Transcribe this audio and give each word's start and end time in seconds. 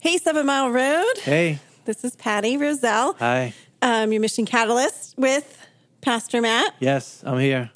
Hey, 0.00 0.16
Seven 0.18 0.46
Mile 0.46 0.70
Road. 0.70 1.18
Hey. 1.22 1.58
This 1.84 2.04
is 2.04 2.14
Patty 2.16 2.56
Roselle. 2.56 3.14
Hi. 3.18 3.52
Um, 3.82 4.12
your 4.12 4.20
mission 4.20 4.44
catalyst 4.46 5.14
with 5.18 5.66
Pastor 6.02 6.40
Matt. 6.40 6.74
Yes, 6.78 7.22
I'm 7.26 7.38
here. 7.38 7.70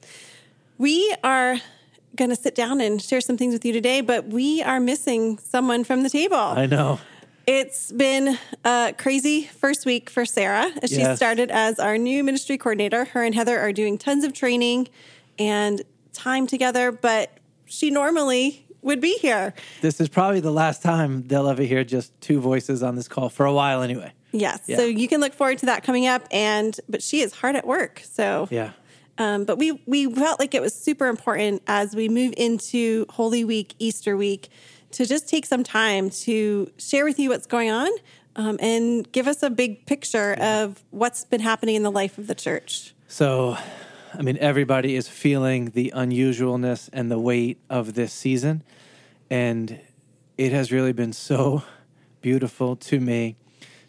We 0.79 1.14
are 1.24 1.56
going 2.16 2.30
to 2.30 2.37
sit 2.37 2.54
down 2.54 2.80
and 2.80 3.00
share 3.03 3.21
some 3.21 3.37
things 3.37 3.53
with 3.54 3.64
you 3.64 3.72
today, 3.72 4.00
but 4.03 4.27
we 4.29 4.62
are 4.62 4.79
missing 4.80 5.38
someone 5.38 5.82
from 5.85 6.03
the 6.03 6.11
table. 6.11 6.37
I 6.37 6.66
know. 6.66 7.00
It's 7.46 7.90
been 7.90 8.38
a 8.64 8.94
crazy 8.96 9.44
first 9.46 9.84
week 9.84 10.08
for 10.08 10.24
Sarah 10.24 10.70
she 10.86 10.96
Yes. 10.98 11.16
started 11.16 11.50
as 11.50 11.80
our 11.80 11.98
new 11.98 12.22
ministry 12.22 12.56
coordinator. 12.56 13.06
Her 13.06 13.24
and 13.24 13.34
Heather 13.34 13.58
are 13.58 13.72
doing 13.72 13.98
tons 13.98 14.22
of 14.22 14.32
training 14.32 14.88
and 15.40 15.82
time 16.12 16.46
together, 16.46 16.92
but 16.92 17.36
she 17.64 17.91
normally 17.91 18.64
would 18.83 19.01
be 19.01 19.16
here. 19.19 19.55
This 19.80 20.01
is 20.01 20.09
probably 20.09 20.41
the 20.41 20.52
last 20.52 20.82
time 20.82 21.27
they'll 21.27 21.48
ever 21.48 21.62
hear 21.62 21.84
just 21.84 22.19
two 22.20 22.41
voices 22.41 22.82
on 22.82 22.96
this 22.96 23.09
call 23.09 23.28
for 23.28 23.46
a 23.46 23.52
while 23.52 23.82
anyway. 23.82 24.12
Yes. 24.32 24.62
Yeah. 24.66 24.78
So 24.78 24.84
you 24.84 25.08
can 25.08 25.20
look 25.20 25.34
forward 25.34 25.58
to 25.58 25.66
that 25.66 25.84
coming 25.84 26.06
up 26.06 26.27
and 26.30 26.78
but 26.88 27.02
she 27.02 27.20
is 27.20 27.32
hard 27.34 27.56
at 27.56 27.66
work. 27.66 28.02
So 28.05 28.48
Yeah. 28.50 28.72
Um, 29.18 29.45
but 29.45 29.58
we 29.58 29.82
we 29.86 30.12
felt 30.12 30.41
like 30.41 30.55
it 30.55 30.62
was 30.62 30.74
super 30.74 31.06
important 31.06 31.62
as 31.66 31.95
we 31.95 32.08
move 32.08 32.32
into 32.36 33.06
Holy 33.10 33.45
Week, 33.45 33.74
Easter 33.78 34.16
week, 34.16 34.48
to 34.92 35.06
just 35.06 35.28
take 35.28 35.44
some 35.46 35.62
time 35.62 36.10
to 36.10 36.70
share 36.78 37.05
with 37.05 37.19
you 37.19 37.28
what's 37.28 37.46
going 37.46 37.70
on 37.70 37.91
um, 38.36 38.56
and 38.60 39.10
give 39.12 39.27
us 39.27 39.42
a 39.42 39.50
big 39.50 39.86
picture 39.86 40.34
of 40.34 40.83
what's 40.91 41.24
been 41.24 41.41
happening 41.41 41.74
in 41.74 41.83
the 41.83 41.91
life 41.91 42.19
of 42.19 42.27
the 42.27 42.34
church. 42.34 42.94
So, 43.08 43.58
I 44.14 44.20
mean, 44.20 44.36
everybody 44.38 44.94
is 44.94 45.08
feeling 45.08 45.70
the 45.70 45.90
unusualness 45.96 46.90
and 46.92 47.10
the 47.10 47.18
weight 47.18 47.58
of 47.70 47.94
this 47.94 48.12
season. 48.12 48.62
And 49.30 49.80
it 50.36 50.52
has 50.52 50.70
really 50.70 50.92
been 50.92 51.14
so 51.14 51.62
beautiful 52.20 52.76
to 52.76 53.00
me 53.00 53.36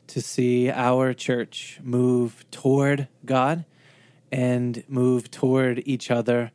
to 0.07 0.21
see 0.21 0.69
our 0.69 1.13
church 1.13 1.79
move 1.83 2.45
toward 2.51 3.09
God 3.25 3.65
and 4.31 4.83
move 4.87 5.29
toward 5.29 5.83
each 5.85 6.09
other 6.09 6.51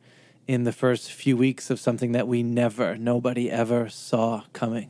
in 0.47 0.63
the 0.63 0.71
first 0.71 1.11
few 1.11 1.37
weeks 1.37 1.69
of 1.69 1.79
something 1.79 2.11
that 2.13 2.27
we 2.27 2.41
never, 2.41 2.97
nobody 2.97 3.51
ever 3.51 3.87
saw 3.87 4.43
coming. 4.51 4.89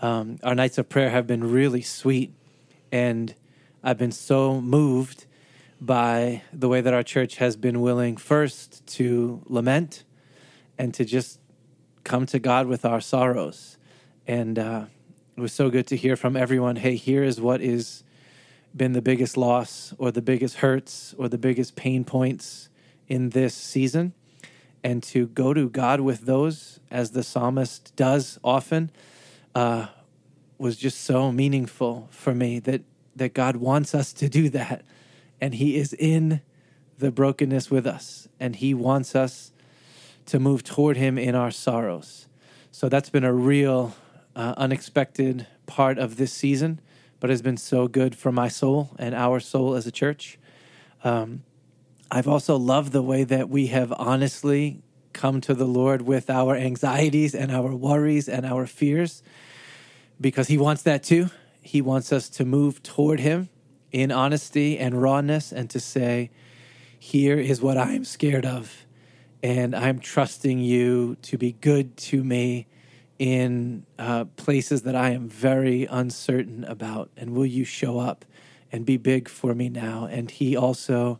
Um, 0.00 0.38
our 0.42 0.54
nights 0.54 0.78
of 0.78 0.88
prayer 0.88 1.10
have 1.10 1.26
been 1.26 1.52
really 1.52 1.82
sweet, 1.82 2.32
and 2.90 3.34
I've 3.84 3.98
been 3.98 4.12
so 4.12 4.60
moved 4.60 5.25
by 5.86 6.42
the 6.52 6.68
way 6.68 6.80
that 6.80 6.92
our 6.92 7.04
church 7.04 7.36
has 7.36 7.56
been 7.56 7.80
willing 7.80 8.16
first 8.16 8.84
to 8.86 9.40
lament 9.46 10.02
and 10.76 10.92
to 10.94 11.04
just 11.04 11.38
come 12.02 12.26
to 12.26 12.38
God 12.40 12.66
with 12.66 12.84
our 12.84 13.00
sorrows. 13.00 13.78
And 14.26 14.58
uh, 14.58 14.86
it 15.36 15.40
was 15.40 15.52
so 15.52 15.70
good 15.70 15.86
to 15.88 15.96
hear 15.96 16.16
from 16.16 16.36
everyone 16.36 16.76
hey, 16.76 16.96
here 16.96 17.22
is 17.22 17.40
what 17.40 17.60
is 17.60 18.02
been 18.76 18.92
the 18.92 19.02
biggest 19.02 19.36
loss 19.36 19.94
or 19.96 20.10
the 20.10 20.20
biggest 20.20 20.56
hurts 20.56 21.14
or 21.16 21.28
the 21.28 21.38
biggest 21.38 21.76
pain 21.76 22.04
points 22.04 22.68
in 23.08 23.30
this 23.30 23.54
season 23.54 24.12
and 24.84 25.02
to 25.02 25.28
go 25.28 25.54
to 25.54 25.70
God 25.70 26.00
with 26.00 26.26
those 26.26 26.78
as 26.90 27.12
the 27.12 27.22
psalmist 27.22 27.96
does 27.96 28.38
often 28.44 28.90
uh, 29.54 29.86
was 30.58 30.76
just 30.76 31.00
so 31.02 31.32
meaningful 31.32 32.08
for 32.10 32.34
me 32.34 32.58
that 32.60 32.82
that 33.14 33.32
God 33.32 33.56
wants 33.56 33.94
us 33.94 34.12
to 34.12 34.28
do 34.28 34.50
that 34.50 34.84
and 35.40 35.54
he 35.54 35.76
is 35.76 35.92
in 35.92 36.40
the 36.98 37.10
brokenness 37.10 37.70
with 37.70 37.86
us 37.86 38.28
and 38.40 38.56
he 38.56 38.74
wants 38.74 39.14
us 39.14 39.52
to 40.26 40.38
move 40.38 40.64
toward 40.64 40.96
him 40.96 41.18
in 41.18 41.34
our 41.34 41.50
sorrows. 41.50 42.26
So 42.72 42.88
that's 42.88 43.10
been 43.10 43.24
a 43.24 43.32
real 43.32 43.94
uh, 44.34 44.54
unexpected 44.56 45.46
part 45.66 45.98
of 45.98 46.16
this 46.16 46.32
season, 46.32 46.80
but 47.20 47.30
has 47.30 47.42
been 47.42 47.56
so 47.56 47.88
good 47.88 48.14
for 48.16 48.32
my 48.32 48.48
soul 48.48 48.90
and 48.98 49.14
our 49.14 49.40
soul 49.40 49.74
as 49.74 49.86
a 49.86 49.92
church. 49.92 50.38
Um, 51.04 51.42
I've 52.10 52.28
also 52.28 52.56
loved 52.56 52.92
the 52.92 53.02
way 53.02 53.24
that 53.24 53.48
we 53.48 53.68
have 53.68 53.92
honestly 53.96 54.82
come 55.12 55.40
to 55.42 55.54
the 55.54 55.64
Lord 55.64 56.02
with 56.02 56.28
our 56.28 56.54
anxieties 56.54 57.34
and 57.34 57.50
our 57.50 57.74
worries 57.74 58.28
and 58.28 58.44
our 58.44 58.66
fears 58.66 59.22
because 60.20 60.48
He 60.48 60.58
wants 60.58 60.82
that 60.82 61.02
too. 61.02 61.30
He 61.60 61.80
wants 61.80 62.12
us 62.12 62.28
to 62.30 62.44
move 62.44 62.82
toward 62.82 63.20
Him 63.20 63.48
in 63.96 64.12
honesty 64.12 64.78
and 64.78 65.00
rawness 65.00 65.52
and 65.52 65.70
to 65.70 65.80
say, 65.80 66.28
Here 66.98 67.38
is 67.38 67.62
what 67.62 67.78
I 67.78 67.94
am 67.94 68.04
scared 68.04 68.44
of, 68.44 68.84
and 69.42 69.74
I'm 69.74 70.00
trusting 70.00 70.58
you 70.58 71.16
to 71.22 71.38
be 71.38 71.52
good 71.52 71.96
to 72.08 72.22
me 72.22 72.66
in 73.18 73.86
uh, 73.98 74.26
places 74.36 74.82
that 74.82 74.94
I 74.94 75.12
am 75.12 75.30
very 75.30 75.86
uncertain 75.86 76.62
about. 76.64 77.08
And 77.16 77.34
will 77.34 77.46
you 77.46 77.64
show 77.64 77.98
up 77.98 78.26
and 78.70 78.84
be 78.84 78.98
big 78.98 79.30
for 79.30 79.54
me 79.54 79.70
now? 79.70 80.06
And 80.10 80.30
He 80.30 80.54
also 80.54 81.18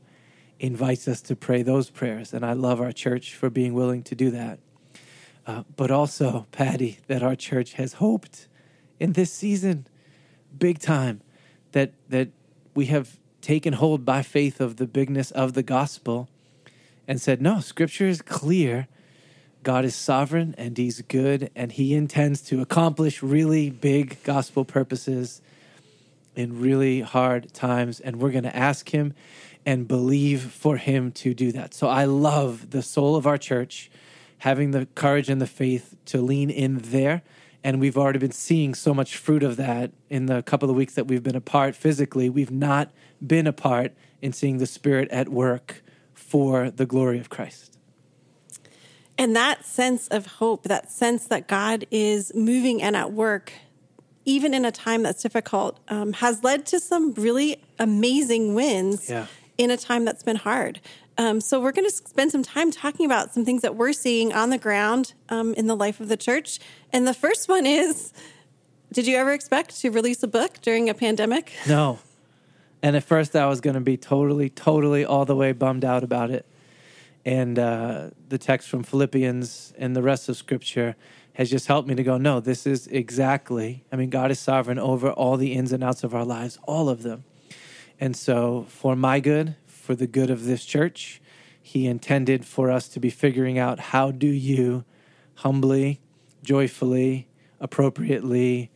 invites 0.61 1.09
us 1.09 1.23
to 1.23 1.35
pray 1.35 1.63
those 1.63 1.89
prayers. 1.89 2.35
And 2.35 2.45
I 2.45 2.53
love 2.53 2.79
our 2.79 2.93
church 2.93 3.35
for 3.35 3.49
being 3.49 3.73
willing 3.73 4.03
to 4.03 4.15
do 4.15 4.31
that. 4.33 4.59
Uh, 5.47 5.63
but 5.77 5.91
also, 5.91 6.47
Patty, 6.53 6.99
that 7.07 7.23
our 7.23 7.37
church 7.37 7.73
has 7.75 7.95
hoped 7.95 8.49
in 9.01 9.15
this 9.15 9.33
season, 9.33 9.87
big 10.59 10.79
time, 10.79 11.23
that 11.73 11.95
that 12.11 12.29
we 12.77 12.87
have 12.87 13.19
taken 13.41 13.73
hold 13.73 14.05
by 14.05 14.23
faith 14.23 14.61
of 14.61 14.77
the 14.77 14.87
bigness 14.87 15.31
of 15.31 15.55
the 15.55 15.63
gospel 15.63 16.29
and 17.09 17.21
said, 17.21 17.41
no, 17.41 17.59
scripture 17.61 18.07
is 18.07 18.21
clear. 18.21 18.87
God 19.63 19.85
is 19.85 19.97
sovereign 19.97 20.55
and 20.59 20.77
he's 20.77 21.01
good 21.03 21.51
and 21.57 21.73
he 21.73 21.95
intends 21.95 22.43
to 22.43 22.61
accomplish 22.61 23.23
really 23.23 23.71
big 23.71 24.23
gospel 24.23 24.65
purposes 24.65 25.41
in 26.37 26.61
really 26.61 27.01
hard 27.01 27.53
times 27.55 27.99
and 27.99 28.17
we're 28.17 28.31
going 28.31 28.45
to 28.45 28.55
ask 28.55 28.91
him 28.91 29.15
and 29.65 29.89
believe 29.89 30.43
for 30.43 30.77
him 30.77 31.11
to 31.11 31.35
do 31.35 31.51
that. 31.53 31.73
So 31.73 31.89
I 31.89 32.05
love 32.05 32.71
the 32.71 32.83
soul 32.83 33.17
of 33.17 33.27
our 33.27 33.39
church 33.39 33.91
having 34.39 34.73
the 34.73 34.87
courage 34.95 35.31
and 35.31 35.41
the 35.41 35.47
faith 35.47 35.97
to 36.07 36.21
lean 36.21 36.51
in 36.51 36.79
there 36.79 37.23
and 37.67 37.81
we've 37.81 37.97
already 37.99 38.21
been 38.21 38.31
seeing 38.31 38.75
so 38.75 38.95
much 38.95 39.17
fruit 39.17 39.43
of 39.43 39.57
that 39.57 39.91
in 40.09 40.27
the 40.27 40.41
couple 40.45 40.71
of 40.71 40.77
weeks 40.77 40.95
that 40.95 41.09
we've 41.09 41.25
been 41.25 41.35
apart 41.35 41.75
physically. 41.75 42.31
We've 42.31 42.53
not 42.53 42.93
been 43.27 43.49
apart 43.49 43.93
in 44.23 44.33
seeing 44.33 44.59
the 44.59 44.67
spirit 44.67 45.09
at 45.11 45.29
work 45.31 45.83
for 46.15 46.71
the 46.71 46.87
glory 46.87 47.19
of 47.19 47.29
Christ. 47.29 47.77
And 49.19 49.35
that 49.35 49.67
sense 49.67 50.07
of 50.09 50.27
hope, 50.27 50.63
that 50.69 50.93
sense 50.93 51.27
that 51.27 51.49
God 51.49 51.87
is 51.91 52.33
moving 52.37 52.81
and 52.81 52.95
at 52.95 53.13
work, 53.13 53.53
even 54.25 54.55
in 54.55 54.65
a 54.65 54.71
time 54.71 55.03
that's 55.03 55.21
difficult, 55.25 55.81
um, 55.89 56.13
has 56.13 56.45
led 56.45 56.67
to 56.67 56.79
some 56.79 57.15
really 57.15 57.61
amazing 57.81 58.55
wins 58.55 59.11
Yeah. 59.11 59.27
in 59.59 59.73
a 59.73 59.77
time 59.77 60.05
that's 60.05 60.23
been 60.23 60.37
hard. 60.37 60.81
Um, 61.19 61.41
so, 61.41 61.61
we're 61.61 61.73
going 61.73 61.89
to 61.89 61.95
spend 61.95 62.31
some 62.31 62.43
time 62.43 62.71
talking 62.71 63.07
about 63.07 63.33
some 63.33 63.45
things 63.45 63.63
that 63.63 63.75
we're 63.75 63.93
seeing 63.93 64.33
on 64.33 64.51
the 64.51 64.59
ground 64.59 65.15
um, 65.29 65.55
in 65.55 65.67
the 65.67 65.77
life 65.77 66.01
of 66.01 66.09
the 66.09 66.17
church. 66.17 66.59
And 66.93 67.07
the 67.07 67.15
first 67.15 67.49
one 67.49 67.65
is 67.67 68.13
Did 68.93 69.07
you 69.07 69.17
ever 69.17 69.33
expect 69.33 69.81
to 69.81 69.91
release 69.91 70.23
a 70.23 70.29
book 70.29 70.61
during 70.63 70.89
a 70.89 70.95
pandemic? 70.95 71.53
No. 71.69 71.99
And 72.83 72.95
at 72.95 73.03
first, 73.03 73.35
I 73.35 73.47
was 73.47 73.61
going 73.61 73.75
to 73.75 73.81
be 73.81 73.97
totally, 73.97 74.51
totally 74.51 75.05
all 75.05 75.25
the 75.25 75.35
way 75.35 75.53
bummed 75.53 75.85
out 75.85 76.05
about 76.05 76.31
it. 76.31 76.47
And 77.25 77.59
uh, 77.59 78.11
the 78.29 78.39
text 78.39 78.69
from 78.69 78.85
Philippians 78.85 79.75
and 79.77 79.97
the 79.97 80.03
rest 80.03 80.29
of 80.29 80.37
Scripture 80.37 80.95
has 81.33 81.51
just 81.51 81.67
helped 81.67 81.89
me 81.89 81.95
to 81.97 82.03
go, 82.03 82.17
no, 82.17 82.39
this 82.39 82.67
is 82.67 82.87
exactly, 82.87 83.85
I 83.91 83.97
mean, 83.97 84.09
God 84.09 84.31
is 84.31 84.39
sovereign 84.39 84.79
over 84.79 85.11
all 85.11 85.37
the 85.37 85.53
ins 85.53 85.73
and 85.73 85.83
outs 85.83 86.05
of 86.05 86.15
our 86.15 86.25
lives, 86.25 86.59
all 86.63 86.89
of 86.89 87.03
them. 87.03 87.25
And 87.99 88.17
so, 88.17 88.67
for 88.69 88.95
my 88.95 89.21
good, 89.21 89.57
for 89.87 89.95
the 89.95 90.09
good 90.09 90.31
of 90.31 90.45
this 90.45 90.65
church, 90.65 91.23
He 91.63 91.87
intended 91.87 92.45
for 92.45 92.73
us 92.73 92.89
to 92.89 92.99
be 92.99 93.09
figuring 93.09 93.57
out 93.57 93.79
how 93.79 94.11
do 94.11 94.27
you 94.27 94.85
humbly, 95.37 96.01
joyfully, 96.43 97.29
appropriately 97.61 98.73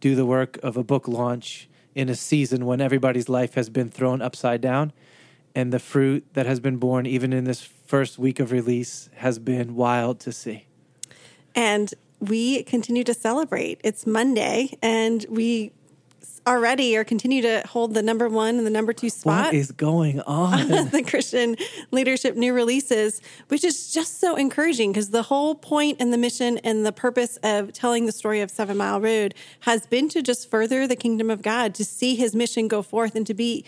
do 0.00 0.16
the 0.16 0.26
work 0.26 0.58
of 0.62 0.76
a 0.76 0.82
book 0.82 1.06
launch 1.06 1.68
in 1.94 2.08
a 2.08 2.14
season 2.16 2.66
when 2.66 2.80
everybody's 2.80 3.28
life 3.28 3.54
has 3.54 3.70
been 3.70 3.88
thrown 3.88 4.20
upside 4.20 4.60
down. 4.60 4.92
And 5.54 5.72
the 5.72 5.78
fruit 5.78 6.26
that 6.34 6.46
has 6.46 6.58
been 6.58 6.76
borne, 6.76 7.06
even 7.06 7.32
in 7.32 7.44
this 7.44 7.62
first 7.62 8.18
week 8.18 8.40
of 8.40 8.50
release, 8.50 9.08
has 9.14 9.38
been 9.38 9.76
wild 9.76 10.18
to 10.20 10.32
see. 10.32 10.66
And 11.54 11.94
we 12.18 12.64
continue 12.64 13.04
to 13.04 13.14
celebrate. 13.14 13.80
It's 13.84 14.06
Monday, 14.06 14.76
and 14.82 15.24
we 15.28 15.72
already 16.48 16.96
or 16.96 17.04
continue 17.04 17.42
to 17.42 17.62
hold 17.66 17.94
the 17.94 18.02
number 18.02 18.28
one 18.28 18.56
and 18.56 18.66
the 18.66 18.70
number 18.70 18.92
two 18.92 19.10
spot. 19.10 19.46
What 19.46 19.54
is 19.54 19.70
going 19.70 20.20
on? 20.22 20.68
the 20.90 21.04
Christian 21.06 21.56
Leadership 21.90 22.36
New 22.36 22.52
Releases, 22.52 23.20
which 23.48 23.62
is 23.64 23.92
just 23.92 24.20
so 24.20 24.34
encouraging 24.36 24.92
because 24.92 25.10
the 25.10 25.24
whole 25.24 25.54
point 25.54 25.98
and 26.00 26.12
the 26.12 26.18
mission 26.18 26.58
and 26.64 26.84
the 26.84 26.92
purpose 26.92 27.36
of 27.42 27.72
telling 27.72 28.06
the 28.06 28.12
story 28.12 28.40
of 28.40 28.50
Seven 28.50 28.76
Mile 28.76 29.00
Road 29.00 29.34
has 29.60 29.86
been 29.86 30.08
to 30.08 30.22
just 30.22 30.50
further 30.50 30.86
the 30.86 30.96
kingdom 30.96 31.30
of 31.30 31.42
God, 31.42 31.74
to 31.76 31.84
see 31.84 32.14
his 32.16 32.34
mission 32.34 32.66
go 32.66 32.82
forth 32.82 33.14
and 33.14 33.26
to 33.26 33.34
be 33.34 33.64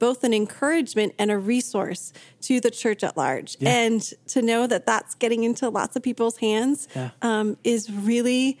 both 0.00 0.24
an 0.24 0.34
encouragement 0.34 1.14
and 1.20 1.30
a 1.30 1.38
resource 1.38 2.12
to 2.42 2.60
the 2.60 2.70
church 2.70 3.04
at 3.04 3.16
large. 3.16 3.56
Yeah. 3.60 3.70
And 3.70 4.02
to 4.26 4.42
know 4.42 4.66
that 4.66 4.86
that's 4.86 5.14
getting 5.14 5.44
into 5.44 5.68
lots 5.68 5.94
of 5.94 6.02
people's 6.02 6.38
hands 6.38 6.88
Yeah. 6.96 7.10
um, 7.22 7.56
is 7.62 7.90
really 7.90 8.58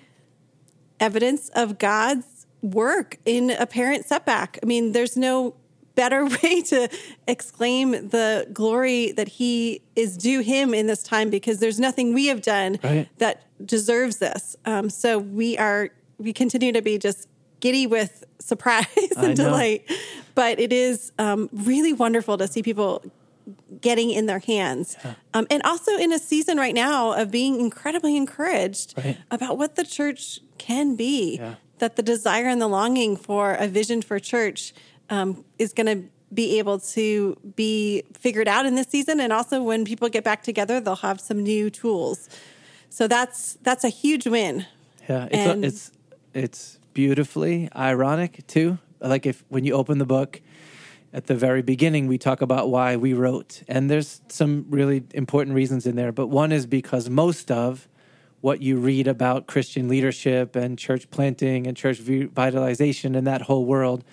evidence 1.00 1.48
of 1.50 1.78
God's 1.78 2.24
work 2.64 3.18
in 3.24 3.50
a 3.50 3.66
parent 3.66 4.06
setback. 4.06 4.58
I 4.62 4.66
mean, 4.66 4.92
there's 4.92 5.16
no 5.16 5.54
better 5.94 6.24
way 6.42 6.60
to 6.62 6.88
exclaim 7.28 7.92
the 8.08 8.48
glory 8.52 9.12
that 9.12 9.28
he 9.28 9.82
is 9.94 10.16
due 10.16 10.40
him 10.40 10.74
in 10.74 10.86
this 10.86 11.02
time 11.02 11.30
because 11.30 11.60
there's 11.60 11.78
nothing 11.78 12.12
we 12.14 12.26
have 12.26 12.42
done 12.42 12.78
Right. 12.82 13.08
that 13.18 13.42
deserves 13.64 14.16
this. 14.16 14.56
Um, 14.64 14.90
so 14.90 15.18
we 15.18 15.56
are 15.58 15.90
we 16.18 16.32
continue 16.32 16.72
to 16.72 16.82
be 16.82 16.98
just 16.98 17.28
giddy 17.60 17.86
with 17.86 18.24
surprise 18.38 18.86
and 19.16 19.36
delight. 19.36 19.88
But 20.34 20.58
it 20.58 20.72
is 20.72 21.12
um, 21.18 21.48
really 21.52 21.92
wonderful 21.92 22.38
to 22.38 22.48
see 22.48 22.62
people 22.62 23.02
getting 23.80 24.10
in 24.10 24.26
their 24.26 24.38
hands. 24.38 24.96
Um, 25.34 25.46
and 25.50 25.62
also 25.64 25.92
in 25.96 26.12
a 26.12 26.18
season 26.18 26.56
right 26.56 26.74
now 26.74 27.12
of 27.12 27.30
being 27.30 27.60
incredibly 27.60 28.16
encouraged 28.16 28.94
Right. 28.96 29.18
about 29.30 29.58
what 29.58 29.76
the 29.76 29.84
church 29.84 30.40
can 30.58 30.96
be. 30.96 31.36
Yeah. 31.36 31.54
That 31.78 31.96
the 31.96 32.02
desire 32.02 32.46
and 32.46 32.60
the 32.60 32.68
longing 32.68 33.16
for 33.16 33.52
a 33.54 33.66
vision 33.66 34.00
for 34.02 34.18
church 34.18 34.72
um, 35.10 35.44
is 35.58 35.72
going 35.72 35.86
to 35.86 36.08
be 36.32 36.58
able 36.58 36.78
to 36.80 37.36
be 37.56 38.02
figured 38.14 38.48
out 38.48 38.66
in 38.66 38.74
this 38.74 38.88
season. 38.88 39.20
And 39.20 39.32
also 39.32 39.62
when 39.62 39.84
people 39.84 40.08
get 40.08 40.24
back 40.24 40.42
together, 40.42 40.80
they'll 40.80 40.96
have 40.96 41.20
some 41.20 41.42
new 41.42 41.70
tools. 41.70 42.28
So 42.90 43.08
that's 43.08 43.58
that's 43.62 43.84
a 43.84 43.88
huge 43.88 44.26
win. 44.26 44.66
Yeah, 45.08 45.26
it's 45.30 45.36
And- 45.36 45.64
it's 45.64 45.90
it's 46.32 46.78
beautifully 46.92 47.68
ironic 47.76 48.46
too. 48.46 48.78
Like 49.00 49.26
if 49.26 49.44
when 49.48 49.64
you 49.64 49.74
open 49.74 49.98
the 49.98 50.06
book 50.06 50.40
at 51.12 51.26
the 51.26 51.34
very 51.34 51.62
beginning, 51.62 52.06
we 52.08 52.18
talk 52.18 52.40
about 52.40 52.70
why 52.70 52.96
we 52.96 53.12
wrote, 53.12 53.62
and 53.68 53.88
there's 53.90 54.20
some 54.28 54.66
really 54.68 55.04
important 55.12 55.54
reasons 55.54 55.86
in 55.86 55.94
there. 55.96 56.10
But 56.10 56.26
one 56.28 56.50
is 56.50 56.66
because 56.66 57.08
most 57.08 57.50
of 57.50 57.86
what 58.44 58.60
you 58.60 58.76
read 58.76 59.08
about 59.08 59.46
Christian 59.46 59.88
leadership 59.88 60.54
and 60.54 60.78
church 60.78 61.10
planting 61.10 61.66
and 61.66 61.74
church 61.74 62.00
vitalization 62.00 63.14
and 63.14 63.26
that 63.26 63.40
whole 63.40 63.64
world 63.64 64.04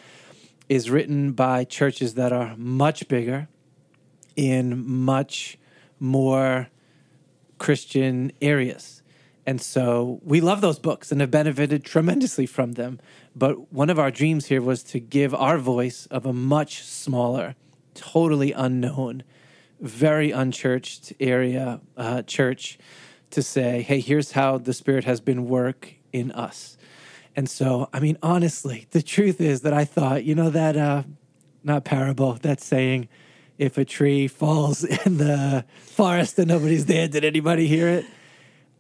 is 0.70 0.90
written 0.90 1.34
by 1.34 1.66
churches 1.66 2.14
that 2.14 2.32
are 2.32 2.56
much 2.56 3.10
bigger 3.10 3.50
in 4.38 4.88
much 4.90 5.58
more 6.00 6.70
Christian 7.58 8.32
areas. 8.42 9.04
And 9.46 9.62
so 9.62 10.22
we 10.24 10.40
love 10.40 10.62
those 10.62 10.80
books 10.80 11.12
and 11.12 11.20
have 11.20 11.30
benefited 11.30 11.84
tremendously 11.84 12.46
from 12.46 12.72
them. 12.76 13.02
But 13.36 13.74
one 13.74 13.90
of 13.90 14.00
our 14.00 14.12
dreams 14.12 14.46
here 14.46 14.62
was 14.62 14.82
to 14.84 15.02
give 15.02 15.36
our 15.36 15.58
voice 15.58 16.06
of 16.06 16.26
a 16.26 16.32
much 16.32 16.84
smaller, 16.84 17.56
totally 17.96 18.54
unknown, 18.54 19.24
very 19.82 20.32
unchurched 20.32 21.12
area 21.20 21.82
uh, 21.98 22.22
church 22.22 22.80
to 23.32 23.42
say, 23.42 23.82
hey, 23.82 24.00
here's 24.00 24.32
how 24.32 24.58
the 24.58 24.74
Spirit 24.74 25.04
has 25.06 25.20
been 25.20 25.48
work 25.48 25.94
in 26.12 26.32
us. 26.32 26.78
And 27.36 27.50
so, 27.50 27.90
I 27.94 28.00
mean, 28.00 28.18
honestly, 28.22 28.88
the 28.92 29.02
truth 29.02 29.40
is 29.40 29.62
that 29.62 29.74
I 29.74 29.86
thought, 29.86 30.24
you 30.24 30.36
know, 30.36 30.50
that, 30.50 30.76
uh, 30.76 31.04
not 31.64 31.86
parable, 31.86 32.34
that 32.42 32.60
saying, 32.62 33.08
if 33.58 33.78
a 33.78 33.86
tree 33.86 34.28
falls 34.28 34.84
in 35.06 35.18
the 35.18 35.66
forest 35.80 36.40
and 36.40 36.48
nobody's 36.48 36.86
there, 36.86 37.08
did 37.08 37.24
anybody 37.24 37.68
hear 37.68 37.88
it? 37.88 38.06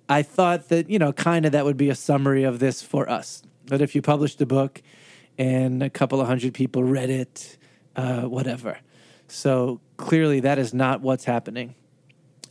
I 0.10 0.24
thought 0.24 0.70
that, 0.70 0.90
you 0.90 1.00
know, 1.00 1.14
kind 1.14 1.46
of 1.46 1.54
that 1.54 1.64
would 1.64 1.78
be 1.78 1.90
a 1.90 1.96
summary 1.96 2.44
of 2.44 2.60
this 2.60 2.82
for 2.82 3.10
us. 3.10 3.44
That 3.68 3.82
if 3.82 3.96
you 3.96 4.02
published 4.02 4.42
a 4.42 4.46
book 4.46 4.82
and 5.38 5.82
a 5.82 5.90
couple 5.90 6.20
of 6.20 6.28
hundred 6.28 6.54
people 6.54 6.84
read 6.84 7.10
it, 7.10 7.58
uh, 7.96 8.24
whatever. 8.24 8.80
So 9.28 9.80
clearly 9.96 10.42
that 10.42 10.60
is 10.60 10.74
not 10.74 11.00
what's 11.00 11.24
happening. 11.24 11.76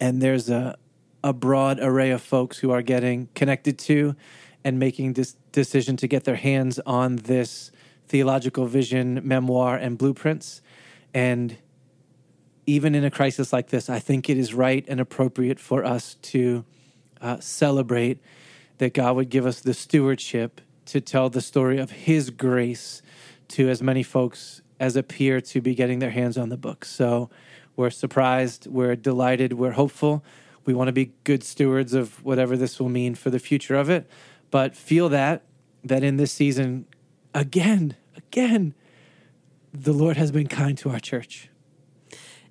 And 0.01 0.23
there's 0.23 0.49
a, 0.49 0.79
a 1.23 1.33
broad 1.33 1.79
array 1.81 2.11
of 2.11 2.23
folks 2.23 2.59
who 2.59 2.71
are 2.71 2.83
getting 2.83 3.29
connected 3.35 3.79
to 3.79 4.15
and 4.65 4.79
making 4.79 5.15
this 5.15 5.37
decision 5.53 5.97
to 5.97 6.07
get 6.07 6.25
their 6.25 6.37
hands 6.37 6.79
on 6.87 7.17
this 7.17 7.71
theological 8.09 8.67
vision, 8.67 9.21
memoir, 9.23 9.77
and 9.77 9.97
blueprints. 9.97 10.63
And 11.15 11.57
even 12.67 12.95
in 12.95 13.05
a 13.05 13.11
crisis 13.11 13.53
like 13.53 13.69
this, 13.69 13.89
I 13.89 13.99
think 13.99 14.29
it 14.29 14.37
is 14.37 14.55
right 14.55 14.85
and 14.89 15.01
appropriate 15.01 15.61
for 15.61 15.85
us 15.85 16.15
to 16.23 16.65
uh, 17.21 17.41
celebrate 17.41 18.21
that 18.79 18.95
God 18.95 19.17
would 19.17 19.29
give 19.29 19.47
us 19.47 19.61
the 19.61 19.75
stewardship 19.75 20.61
to 20.87 21.01
tell 21.01 21.31
the 21.31 21.41
story 21.41 21.79
of 21.79 21.91
His 21.91 22.31
grace 22.31 23.03
to 23.49 23.69
as 23.69 23.83
many 23.83 24.03
folks 24.03 24.63
as 24.79 24.97
appear 24.97 25.41
to 25.41 25.61
be 25.61 25.75
getting 25.75 25.99
their 25.99 26.11
hands 26.11 26.39
on 26.39 26.49
the 26.49 26.57
book. 26.57 26.85
So 26.85 27.29
we're 27.77 27.91
surprised, 27.91 28.67
we're 28.67 28.97
delighted, 28.97 29.53
we're 29.53 29.73
hopeful. 29.73 30.25
We 30.65 30.75
want 30.75 30.89
to 30.89 30.93
be 30.93 31.13
good 31.25 31.43
stewards 31.43 31.95
of 31.95 32.25
whatever 32.25 32.57
this 32.57 32.79
will 32.79 32.89
mean 32.89 33.15
for 33.15 33.31
the 33.31 33.39
future 33.39 33.77
of 33.77 33.89
it, 33.89 34.09
but 34.51 34.77
feel 34.77 35.09
that 35.09 35.43
that 35.83 36.03
in 36.03 36.17
this 36.17 36.33
season, 36.33 36.87
again, 37.35 37.97
again, 38.17 38.75
the 39.73 39.93
Lord 39.93 40.17
has 40.17 40.31
been 40.31 40.47
kind 40.47 40.77
to 40.79 40.91
our 40.91 41.01
church. 41.01 41.49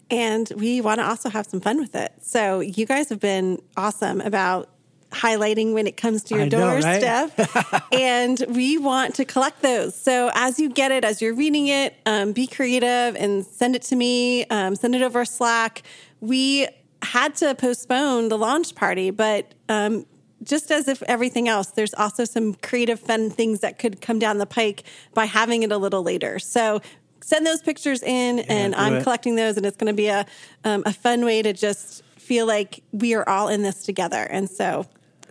And 0.10 0.52
we 0.56 0.82
want 0.82 1.00
to 1.00 1.06
also 1.06 1.30
have 1.30 1.46
some 1.46 1.62
fun 1.62 1.78
with 1.78 1.94
it. 1.94 2.14
So 2.22 2.62
you 2.62 2.86
guys 2.86 3.10
have 3.10 3.20
been 3.20 3.62
awesome 3.78 4.22
about 4.22 4.70
highlighting 5.12 5.74
when 5.74 5.88
it 5.88 5.98
comes 5.98 6.24
to 6.24 6.36
your 6.36 6.44
I 6.44 6.50
know, 6.50 6.76
right? 6.76 7.02
doorstep. 7.02 7.84
and 7.92 8.44
we 8.50 8.78
want 8.78 9.16
to 9.16 9.26
collect 9.26 9.62
those. 9.62 9.96
So 9.96 10.32
as 10.34 10.60
you 10.60 10.70
get 10.70 10.92
it, 10.92 11.04
as 11.04 11.22
you're 11.22 11.34
reading 11.34 11.68
it, 11.68 11.96
um, 12.06 12.32
be 12.32 12.48
creative 12.48 13.16
and 13.16 13.46
send 13.46 13.76
it 13.76 13.82
to 13.84 13.96
me, 13.96 14.46
um, 14.46 14.76
send 14.76 14.96
it 14.96 15.02
over 15.02 15.26
Slack. 15.26 15.84
We 16.22 16.68
had 17.04 17.36
to 17.36 17.56
postpone 17.56 18.30
the 18.30 18.38
launch 18.38 18.76
party, 18.76 19.12
but 19.12 19.54
um, 19.70 20.06
just 20.44 20.72
as 20.72 20.88
if 20.88 21.02
everything 21.04 21.48
else, 21.48 21.68
there's 21.68 21.94
also 21.94 22.26
some 22.26 22.54
creative, 22.56 23.00
fun 23.00 23.30
things 23.30 23.60
that 23.62 23.80
could 23.80 24.02
come 24.02 24.20
down 24.20 24.38
the 24.38 24.46
pike 24.46 24.84
by 25.14 25.26
having 25.26 25.64
it 25.64 25.72
a 25.72 25.78
little 25.78 26.04
later. 26.04 26.40
So 26.40 26.82
send 27.22 27.46
those 27.46 27.62
pictures 27.62 28.02
in, 28.02 28.40
and 28.40 28.76
I'm 28.76 28.96
it. 28.96 29.04
collecting 29.04 29.36
those, 29.36 29.58
and 29.58 29.66
it's 29.66 29.78
going 29.78 29.92
to 29.92 29.98
be 29.98 30.08
a 30.08 30.26
um, 30.64 30.84
a 30.86 30.94
fun 30.94 31.26
way 31.26 31.42
to 31.42 31.54
just 31.54 32.04
feel 32.18 32.46
like 32.46 32.84
we 32.92 33.14
are 33.16 33.28
all 33.28 33.48
in 33.48 33.64
this 33.64 33.84
together. 33.84 34.24
And 34.24 34.50
so, 34.50 34.86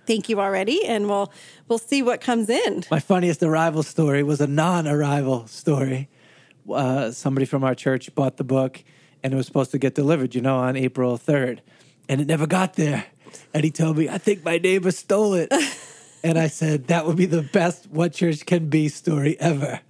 thank 0.07 0.29
you 0.29 0.41
already, 0.41 0.85
and 0.85 1.09
we'll 1.09 1.33
we'll 1.69 1.79
see 1.79 2.03
what 2.03 2.21
comes 2.21 2.49
in. 2.49 2.85
My 2.91 3.01
funniest 3.01 3.43
arrival 3.43 3.83
story 3.83 4.23
was 4.23 4.41
a 4.41 4.47
non-arrival 4.47 5.47
story. 5.47 6.09
Uh, 6.71 7.11
somebody 7.11 7.47
from 7.47 7.65
our 7.65 7.75
church 7.75 8.15
bought 8.15 8.37
the 8.37 8.45
book, 8.45 8.85
and 9.23 9.33
it 9.33 9.37
was 9.37 9.47
supposed 9.47 9.71
to 9.73 9.79
get 9.79 9.95
delivered, 9.95 10.35
you 10.35 10.41
know, 10.41 10.57
on 10.57 10.77
April 10.77 11.17
third, 11.17 11.63
and 12.09 12.21
it 12.21 12.27
never 12.27 12.47
got 12.47 12.75
there. 12.75 13.07
And 13.53 13.65
he 13.65 13.71
told 13.71 13.99
me, 13.99 14.09
"I 14.09 14.19
think 14.19 14.45
my 14.45 14.59
neighbor 14.59 14.91
stole 14.91 15.35
it." 15.35 15.53
and 16.25 16.39
I 16.39 16.49
said, 16.49 16.87
"That 16.89 17.07
would 17.07 17.17
be 17.17 17.27
the 17.27 17.43
best 17.43 17.89
what 17.91 18.13
church 18.13 18.47
can 18.47 18.69
be 18.69 18.89
story 18.89 19.39
ever." 19.41 19.81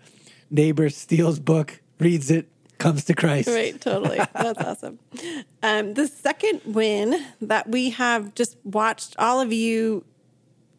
Neighbor 0.50 0.88
steals 0.88 1.38
book, 1.38 1.80
reads 1.98 2.30
it, 2.30 2.48
comes 2.78 3.04
to 3.04 3.14
Christ. 3.14 3.48
Right, 3.48 3.78
totally. 3.80 4.18
That's 4.32 4.60
awesome. 4.60 4.98
Um, 5.62 5.94
the 5.94 6.06
second 6.06 6.62
win 6.64 7.24
that 7.42 7.68
we 7.68 7.90
have 7.90 8.34
just 8.34 8.56
watched 8.64 9.14
all 9.18 9.40
of 9.40 9.52
you 9.52 10.04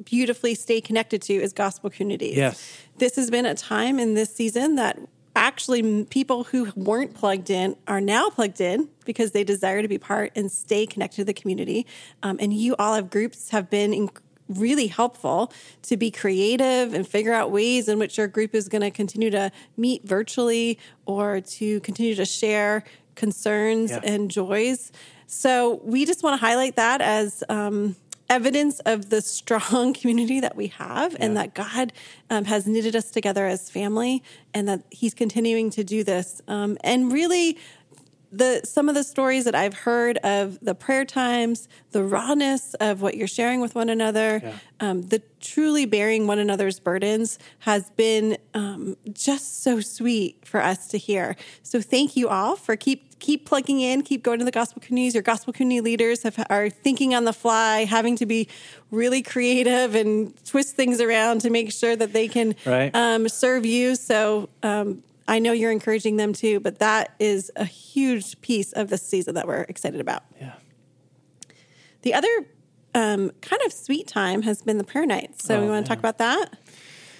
beautifully 0.03 0.55
stay 0.55 0.81
connected 0.81 1.21
to 1.23 1.33
is 1.33 1.53
gospel 1.53 1.89
communities. 1.89 2.35
Yes. 2.35 2.77
This 2.97 3.15
has 3.17 3.29
been 3.29 3.45
a 3.45 3.55
time 3.55 3.99
in 3.99 4.13
this 4.13 4.33
season 4.33 4.75
that 4.75 4.97
actually 5.39 6.05
people 6.05 6.43
who 6.45 6.71
weren't 6.75 7.13
plugged 7.15 7.49
in 7.49 7.75
are 7.87 8.01
now 8.01 8.29
plugged 8.29 8.59
in 8.61 8.89
because 9.05 9.31
they 9.31 9.43
desire 9.43 9.81
to 9.81 9.87
be 9.87 9.97
part 9.97 10.31
and 10.35 10.51
stay 10.51 10.85
connected 10.85 11.15
to 11.17 11.23
the 11.25 11.33
community. 11.33 11.87
Um, 12.21 12.37
and 12.39 12.53
you 12.53 12.75
all 12.77 12.93
have 12.95 13.09
groups 13.09 13.49
have 13.49 13.69
been 13.69 13.93
in, 13.93 14.09
really 14.47 14.87
helpful 14.87 15.51
to 15.83 15.95
be 15.95 16.11
creative 16.11 16.93
and 16.93 17.07
figure 17.07 17.33
out 17.33 17.51
ways 17.51 17.87
in 17.87 17.99
which 17.99 18.17
your 18.17 18.27
group 18.27 18.53
is 18.53 18.67
going 18.67 18.81
to 18.81 18.91
continue 18.91 19.29
to 19.29 19.51
meet 19.77 20.03
virtually 20.03 20.77
or 21.05 21.39
to 21.41 21.79
continue 21.81 22.15
to 22.15 22.25
share 22.25 22.83
concerns 23.15 23.91
Yeah. 23.91 23.99
and 24.03 24.29
joys. 24.29 24.91
So 25.27 25.79
we 25.83 26.05
just 26.05 26.23
want 26.23 26.39
to 26.39 26.45
highlight 26.45 26.75
that 26.77 27.01
as 27.01 27.43
um, 27.49 27.95
evidence 28.29 28.79
of 28.81 29.09
the 29.09 29.21
strong 29.21 29.93
community 29.99 30.39
that 30.39 30.55
we 30.55 30.67
have 30.67 31.15
and 31.19 31.35
that 31.37 31.53
God 31.53 31.91
um, 32.29 32.45
has 32.45 32.67
knitted 32.67 32.95
us 32.95 33.11
together 33.11 33.45
as 33.47 33.69
family 33.69 34.23
and 34.53 34.67
that 34.67 34.83
He's 34.91 35.13
continuing 35.13 35.69
to 35.71 35.83
do 35.83 36.03
this. 36.03 36.41
Um, 36.47 36.77
and 36.83 37.11
really, 37.11 37.57
the 38.31 38.61
some 38.63 38.87
of 38.89 38.93
the 38.93 39.03
stories 39.03 39.45
that 39.45 39.55
I've 39.55 39.73
heard 39.73 40.17
of 40.19 40.59
the 40.61 40.75
prayer 40.75 41.03
times, 41.03 41.67
the 41.91 42.03
rawness 42.03 42.75
of 42.75 43.01
what 43.01 43.17
you're 43.17 43.27
sharing 43.27 43.59
with 43.59 43.73
one 43.73 43.89
another, 43.89 44.41
Yeah. 44.43 44.53
um, 44.79 45.01
the 45.01 45.23
truly 45.41 45.85
bearing 45.87 46.27
one 46.27 46.37
another's 46.37 46.79
burdens 46.79 47.39
has 47.59 47.89
been 47.91 48.37
um, 48.53 48.97
just 49.11 49.63
so 49.63 49.81
sweet 49.81 50.45
for 50.45 50.61
us 50.61 50.87
to 50.89 50.99
hear. 50.99 51.35
So 51.63 51.81
thank 51.81 52.15
you 52.15 52.27
all 52.29 52.55
for 52.55 52.75
keep 52.75 53.08
keep 53.19 53.45
plugging 53.45 53.81
in, 53.81 54.01
keep 54.01 54.23
going 54.23 54.39
to 54.39 54.45
the 54.45 54.51
gospel 54.51 54.81
communities. 54.81 55.13
Your 55.13 55.23
gospel 55.23 55.51
community 55.53 55.81
leaders 55.81 56.23
have, 56.23 56.45
are 56.49 56.69
thinking 56.69 57.13
on 57.13 57.25
the 57.25 57.33
fly, 57.33 57.85
having 57.85 58.15
to 58.17 58.25
be 58.25 58.47
really 58.91 59.21
creative 59.21 59.93
and 59.95 60.33
twist 60.45 60.75
things 60.75 60.99
around 61.01 61.41
to 61.41 61.49
make 61.49 61.71
sure 61.71 61.95
that 61.95 62.13
they 62.13 62.27
can 62.27 62.55
Right. 62.65 62.93
um, 62.95 63.27
serve 63.29 63.65
you. 63.65 63.95
So 63.95 64.49
um, 64.63 65.03
I 65.27 65.39
know 65.39 65.51
you're 65.51 65.71
encouraging 65.71 66.17
them 66.17 66.33
too, 66.33 66.59
but 66.59 66.79
that 66.79 67.13
is 67.19 67.51
a 67.55 67.65
huge 67.65 68.39
piece 68.41 68.71
of 68.73 68.89
this 68.89 69.01
season 69.01 69.35
that 69.35 69.47
we're 69.47 69.61
excited 69.63 69.99
about. 70.01 70.23
Yeah. 70.39 70.53
The 72.01 72.13
other 72.13 72.29
um, 72.95 73.31
kind 73.41 73.61
of 73.65 73.73
sweet 73.73 74.07
time 74.07 74.43
has 74.43 74.61
been 74.61 74.77
the 74.77 74.83
prayer 74.83 75.05
nights. 75.05 75.43
So 75.45 75.57
Oh, 75.57 75.61
we 75.61 75.69
want 75.69 75.85
to 75.85 75.89
yeah. 75.89 75.95
talk 75.95 75.99
about 75.99 76.17
that. 76.19 76.57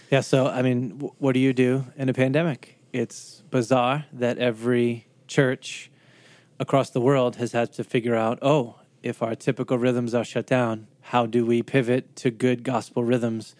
Yeah. 0.10 0.22
So, 0.22 0.48
I 0.48 0.62
mean, 0.62 0.90
w- 0.92 1.14
what 1.20 1.34
do 1.34 1.40
you 1.40 1.54
do 1.54 1.86
in 1.98 2.10
a 2.10 2.14
pandemic? 2.14 2.78
It's 2.94 3.44
bizarre 3.52 4.06
that 4.14 4.38
every 4.40 5.06
church 5.30 5.90
across 6.60 6.90
the 6.90 7.00
world 7.00 7.38
has 7.38 7.54
had 7.54 7.72
to 7.74 7.84
figure 7.84 8.16
out 8.16 8.38
oh, 8.42 8.76
if 9.02 9.22
our 9.24 9.36
typical 9.36 9.78
rhythms 9.78 10.14
are 10.14 10.26
shut 10.26 10.46
down, 10.46 10.88
how 11.02 11.26
do 11.26 11.46
we 11.46 11.64
pivot 11.64 12.16
to 12.18 12.30
good 12.30 12.64
gospel 12.64 13.04
rhythms 13.04 13.56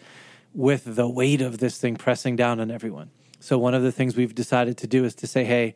with 0.52 0.96
the 0.96 1.08
weight 1.08 1.40
of 1.40 1.58
this 1.58 1.78
thing 1.78 1.96
pressing 1.96 2.36
down 2.36 2.60
on 2.60 2.70
everyone? 2.70 3.10
So, 3.38 3.56
one 3.56 3.72
of 3.72 3.82
the 3.82 3.92
things 3.92 4.16
we've 4.16 4.34
decided 4.34 4.76
to 4.78 4.86
do 4.86 5.04
is 5.04 5.14
to 5.16 5.26
say, 5.26 5.44
hey, 5.44 5.74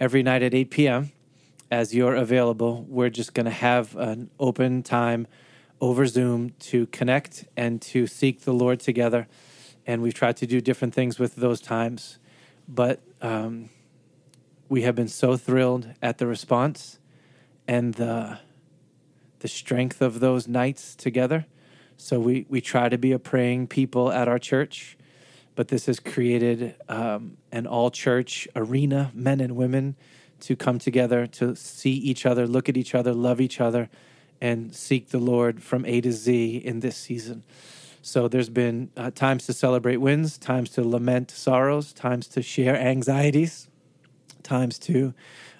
every 0.00 0.24
night 0.24 0.42
at 0.42 0.54
8 0.54 0.70
p.m., 0.70 1.12
as 1.70 1.94
you're 1.94 2.14
available, 2.14 2.84
we're 2.88 3.10
just 3.10 3.34
going 3.34 3.46
to 3.46 3.52
have 3.52 3.94
an 3.96 4.30
open 4.38 4.82
time 4.82 5.26
over 5.80 6.06
Zoom 6.06 6.50
to 6.58 6.86
connect 6.86 7.44
and 7.56 7.80
to 7.82 8.06
seek 8.06 8.42
the 8.42 8.52
Lord 8.52 8.80
together. 8.80 9.26
And 9.86 10.02
we've 10.02 10.14
tried 10.14 10.36
to 10.38 10.46
do 10.46 10.60
different 10.60 10.94
things 10.94 11.18
with 11.18 11.36
those 11.36 11.60
times. 11.60 12.18
But 12.68 13.00
um, 13.20 13.70
we 14.68 14.82
have 14.82 14.94
been 14.94 15.08
so 15.08 15.36
thrilled 15.36 15.88
at 16.02 16.18
the 16.18 16.26
response 16.26 16.98
and 17.68 17.94
the, 17.94 18.38
the 19.40 19.48
strength 19.48 20.00
of 20.02 20.20
those 20.20 20.48
nights 20.48 20.94
together. 20.94 21.46
So 21.96 22.20
we, 22.20 22.46
we 22.48 22.60
try 22.60 22.88
to 22.88 22.98
be 22.98 23.12
a 23.12 23.18
praying 23.18 23.68
people 23.68 24.12
at 24.12 24.28
our 24.28 24.38
church, 24.38 24.96
but 25.54 25.68
this 25.68 25.86
has 25.86 25.98
created 26.00 26.74
um, 26.88 27.36
an 27.52 27.66
all 27.66 27.90
church 27.90 28.46
arena, 28.54 29.10
men 29.14 29.40
and 29.40 29.56
women 29.56 29.96
to 30.40 30.54
come 30.56 30.78
together 30.78 31.26
to 31.26 31.56
see 31.56 31.92
each 31.92 32.26
other, 32.26 32.46
look 32.46 32.68
at 32.68 32.76
each 32.76 32.94
other, 32.94 33.14
love 33.14 33.40
each 33.40 33.60
other, 33.60 33.88
and 34.40 34.74
seek 34.74 35.08
the 35.08 35.18
Lord 35.18 35.62
from 35.62 35.86
A 35.86 36.00
to 36.02 36.12
Z 36.12 36.56
in 36.58 36.80
this 36.80 36.96
season. 36.96 37.42
So 38.02 38.28
there's 38.28 38.50
been 38.50 38.90
uh, 38.96 39.10
times 39.10 39.46
to 39.46 39.52
celebrate 39.52 39.96
wins, 39.96 40.36
times 40.36 40.70
to 40.70 40.86
lament 40.86 41.30
sorrows, 41.30 41.92
times 41.92 42.28
to 42.28 42.42
share 42.42 42.76
anxieties, 42.76 43.68
times 44.46 44.78
to 44.80 45.12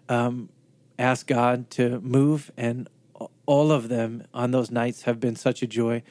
um, 0.09 0.49
ask 0.99 1.27
God 1.27 1.69
to 1.73 2.01
move, 2.01 2.51
and 2.57 2.89
all 3.45 3.73
of 3.73 3.89
them 3.89 4.27
on 4.33 4.51
those 4.51 4.71
nights 4.71 5.03
have 5.03 5.21
been 5.21 5.37
such 5.37 5.63
a 5.63 5.67
joy. 5.67 6.03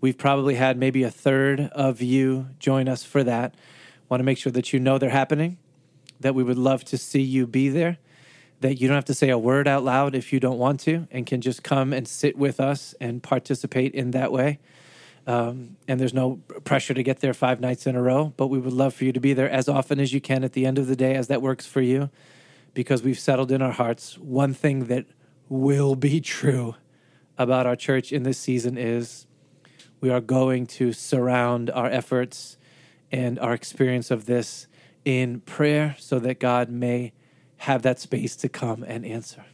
We've 0.00 0.18
probably 0.18 0.56
had 0.56 0.76
maybe 0.76 1.02
a 1.02 1.10
third 1.10 1.60
of 1.72 2.02
you 2.02 2.48
join 2.58 2.88
us 2.88 3.04
for 3.04 3.24
that. 3.24 3.54
Want 4.08 4.20
to 4.20 4.24
make 4.24 4.38
sure 4.38 4.52
that 4.52 4.72
you 4.72 4.80
know 4.80 4.98
they're 4.98 5.10
happening, 5.10 5.56
that 6.20 6.34
we 6.34 6.42
would 6.42 6.58
love 6.58 6.84
to 6.86 6.98
see 6.98 7.22
you 7.22 7.46
be 7.46 7.68
there, 7.68 7.98
that 8.60 8.80
you 8.80 8.88
don't 8.88 8.96
have 8.96 9.04
to 9.06 9.14
say 9.14 9.30
a 9.30 9.38
word 9.38 9.66
out 9.66 9.84
loud 9.84 10.14
if 10.14 10.32
you 10.32 10.40
don't 10.40 10.58
want 10.58 10.80
to, 10.80 11.06
and 11.10 11.26
can 11.26 11.40
just 11.40 11.62
come 11.62 11.92
and 11.92 12.06
sit 12.06 12.36
with 12.36 12.60
us 12.60 12.94
and 13.00 13.22
participate 13.22 13.94
in 13.94 14.10
that 14.10 14.30
way. 14.30 14.58
Um, 15.26 15.76
and 15.88 15.98
there's 15.98 16.12
no 16.12 16.36
pressure 16.64 16.92
to 16.92 17.02
get 17.02 17.20
there 17.20 17.32
five 17.32 17.60
nights 17.60 17.86
in 17.86 17.96
a 17.96 18.02
row, 18.02 18.34
but 18.36 18.48
we 18.48 18.58
would 18.58 18.72
love 18.72 18.94
for 18.94 19.04
you 19.04 19.12
to 19.12 19.20
be 19.20 19.32
there 19.32 19.48
as 19.48 19.68
often 19.68 19.98
as 19.98 20.12
you 20.12 20.20
can 20.20 20.44
at 20.44 20.52
the 20.52 20.66
end 20.66 20.78
of 20.78 20.86
the 20.86 20.96
day, 20.96 21.14
as 21.14 21.28
that 21.28 21.40
works 21.40 21.66
for 21.66 21.80
you, 21.80 22.10
because 22.74 23.02
we've 23.02 23.18
settled 23.18 23.50
in 23.50 23.62
our 23.62 23.72
hearts. 23.72 24.18
One 24.18 24.52
thing 24.52 24.86
that 24.86 25.06
will 25.48 25.96
be 25.96 26.20
true 26.20 26.74
about 27.38 27.66
our 27.66 27.76
church 27.76 28.12
in 28.12 28.22
this 28.22 28.38
season 28.38 28.76
is 28.76 29.26
we 30.00 30.10
are 30.10 30.20
going 30.20 30.66
to 30.66 30.92
surround 30.92 31.70
our 31.70 31.86
efforts 31.86 32.58
and 33.10 33.38
our 33.38 33.54
experience 33.54 34.10
of 34.10 34.26
this 34.26 34.66
in 35.04 35.40
prayer 35.40 35.96
so 35.98 36.18
that 36.18 36.38
God 36.38 36.68
may 36.68 37.12
have 37.58 37.82
that 37.82 37.98
space 37.98 38.36
to 38.36 38.48
come 38.48 38.82
and 38.82 39.06
answer. 39.06 39.44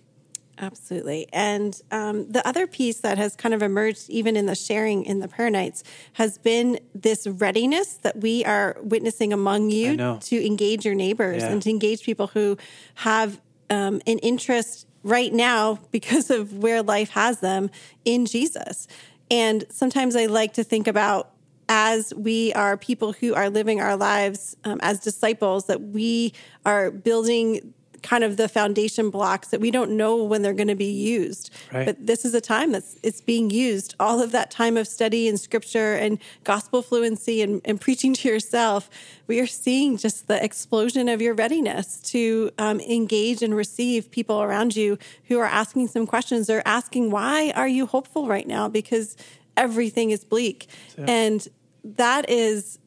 Absolutely. 0.61 1.27
And 1.33 1.81
um, 1.91 2.31
the 2.31 2.47
other 2.47 2.67
piece 2.67 3.01
that 3.01 3.19
has 3.19 3.35
kind 3.35 3.55
of 3.55 3.63
emerged, 3.63 4.11
even 4.11 4.37
in 4.37 4.47
the 4.47 4.55
sharing 4.55 5.05
in 5.05 5.21
the 5.21 5.29
prayer 5.29 5.51
nights, 5.51 5.83
has 6.15 6.39
been 6.39 6.79
this 6.95 7.27
readiness 7.27 7.95
that 7.99 8.19
we 8.19 8.45
are 8.45 8.77
witnessing 8.83 9.33
among 9.33 9.71
you 9.71 10.19
to 10.21 10.47
engage 10.47 10.85
your 10.85 10.95
neighbors 10.95 11.43
yeah. 11.43 11.49
and 11.49 11.63
to 11.63 11.71
engage 11.71 12.03
people 12.03 12.27
who 12.29 12.59
have 12.97 13.41
um, 13.71 14.03
an 14.07 14.19
interest 14.19 14.87
right 15.03 15.33
now 15.33 15.79
because 15.91 16.31
of 16.31 16.59
where 16.59 16.83
life 16.83 17.11
has 17.11 17.41
them 17.41 17.71
in 18.05 18.27
Jesus. 18.27 18.87
And 19.31 19.65
sometimes 19.71 20.17
I 20.17 20.27
like 20.27 20.55
to 20.55 20.65
think 20.65 20.87
about 20.87 21.33
as 21.69 22.13
we 22.17 22.53
are 22.55 22.77
people 22.77 23.13
who 23.13 23.33
are 23.33 23.49
living 23.49 23.81
our 23.81 23.97
lives 23.97 24.57
um, 24.65 24.81
as 24.83 24.99
disciples, 24.99 25.67
that 25.67 25.81
we 25.81 26.33
are 26.67 26.91
building 26.91 27.73
kind 28.03 28.25
of 28.25 28.37
the 28.37 28.49
foundation 28.49 29.11
blocks 29.11 29.49
that 29.49 29.61
we 29.61 29.71
don't 29.71 29.93
know 29.93 30.23
when 30.23 30.43
they're 30.43 30.55
going 30.55 30.69
to 30.69 30.75
be 30.75 30.91
used. 30.91 31.51
Right. 31.73 31.87
But 31.87 32.07
this 32.07 32.25
is 32.25 32.35
a 32.35 32.41
time 32.41 32.73
that's 32.73 32.97
it's 33.03 33.21
being 33.21 33.51
used. 33.51 33.95
All 34.01 34.21
of 34.21 34.33
that 34.33 34.51
time 34.51 34.77
of 34.77 34.89
study 34.89 35.29
and 35.29 35.39
scripture 35.39 35.95
and 35.95 36.19
gospel 36.45 36.83
fluency 36.83 37.43
and, 37.43 37.61
and 37.65 37.81
preaching 37.81 38.15
to 38.15 38.29
yourself, 38.29 38.91
we 39.27 39.39
are 39.41 39.47
seeing 39.47 39.97
just 39.97 40.27
the 40.27 40.43
explosion 40.45 41.09
of 41.09 41.23
your 41.23 41.35
readiness 41.35 42.01
to 42.11 42.51
um, 42.59 42.81
engage 42.81 43.43
and 43.43 43.55
receive 43.55 44.11
people 44.11 44.43
around 44.43 44.75
you 44.75 44.99
who 45.29 45.39
are 45.39 45.47
asking 45.47 45.89
some 45.89 46.07
questions. 46.07 46.47
They're 46.47 46.67
asking, 46.67 47.11
why 47.11 47.53
are 47.55 47.69
you 47.69 47.87
hopeful 47.87 48.27
right 48.27 48.47
now? 48.47 48.69
Because 48.69 49.17
everything 49.57 50.11
is 50.11 50.25
bleak. 50.25 50.67
And 51.07 51.47
that 51.85 52.29
is 52.29 52.80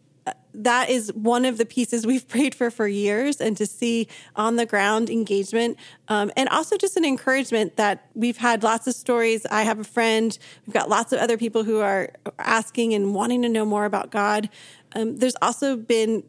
that 0.54 0.90
is 0.90 1.12
one 1.14 1.46
of 1.46 1.58
the 1.58 1.66
pieces 1.66 2.06
we've 2.06 2.28
prayed 2.34 2.56
for 2.56 2.70
for 2.70 2.88
years 2.88 3.42
and 3.42 3.58
to 3.58 3.66
see 3.66 4.08
on 4.36 4.56
the 4.56 4.66
ground 4.66 5.10
engagement 5.10 5.78
um, 6.08 6.32
and 6.38 6.48
also 6.50 6.78
just 6.78 6.96
an 6.98 7.06
encouragement 7.06 7.76
that 7.78 8.08
we've 8.14 8.38
had 8.38 8.64
lots 8.64 8.88
of 8.88 8.94
stories. 8.94 9.46
I 9.50 9.64
have 9.64 9.80
a 9.80 9.84
friend 9.84 10.38
we've 10.66 10.74
got 10.74 10.90
lots 10.90 11.12
of 11.12 11.20
other 11.20 11.38
people 11.38 11.64
who 11.64 11.80
are 11.80 12.10
asking 12.40 12.94
and 12.94 13.14
wanting 13.14 13.42
to 13.42 13.50
know 13.50 13.66
more 13.66 13.86
about 13.86 14.12
god. 14.12 14.50
Um, 14.96 15.18
there's 15.18 15.36
also 15.42 15.76
been 15.76 16.24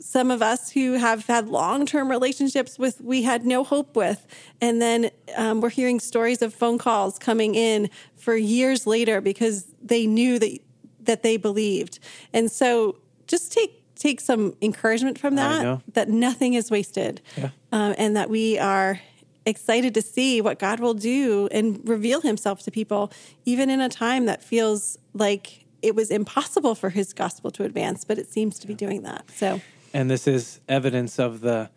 some 0.00 0.30
of 0.30 0.42
us 0.42 0.70
who 0.70 0.92
have 0.92 1.26
had 1.26 1.48
long-term 1.48 2.10
relationships 2.10 2.78
with 2.78 3.00
we 3.00 3.22
had 3.22 3.46
no 3.46 3.64
hope 3.64 3.96
with. 3.96 4.26
And 4.60 4.80
then 4.80 5.10
um, 5.34 5.62
we're 5.62 5.70
hearing 5.70 5.98
stories 5.98 6.42
of 6.42 6.52
phone 6.52 6.76
calls 6.76 7.18
coming 7.18 7.54
in 7.54 7.88
for 8.14 8.36
years 8.36 8.86
later 8.86 9.22
because 9.22 9.66
they 9.82 10.06
knew 10.06 10.38
that 10.38 10.60
that 11.06 11.22
they 11.22 11.36
believed. 11.36 11.98
And 12.32 12.50
so 12.50 12.96
just 13.26 13.52
take 13.52 13.80
take 13.96 14.20
some 14.20 14.54
encouragement 14.60 15.18
from 15.18 15.36
that 15.36 15.80
that 15.94 16.08
nothing 16.08 16.54
is 16.54 16.70
wasted 16.70 17.20
yeah. 17.36 17.50
um, 17.72 17.94
and 17.96 18.16
that 18.16 18.28
we 18.28 18.58
are 18.58 19.00
excited 19.46 19.94
to 19.94 20.02
see 20.02 20.40
what 20.40 20.58
God 20.58 20.80
will 20.80 20.94
do 20.94 21.48
and 21.52 21.80
reveal 21.88 22.20
himself 22.20 22.62
to 22.64 22.70
people 22.70 23.12
even 23.44 23.70
in 23.70 23.80
a 23.80 23.88
time 23.88 24.26
that 24.26 24.42
feels 24.42 24.98
like 25.12 25.64
it 25.80 25.94
was 25.94 26.10
impossible 26.10 26.74
for 26.74 26.90
his 26.90 27.12
gospel 27.12 27.50
to 27.52 27.62
advance 27.62 28.04
but 28.04 28.18
it 28.18 28.28
seems 28.28 28.58
to 28.58 28.66
be 28.66 28.74
doing 28.74 29.02
that. 29.02 29.30
So 29.30 29.60
and 29.92 30.10
this 30.10 30.26
is 30.26 30.60
evidence 30.68 31.18
of 31.18 31.40
the 31.40 31.70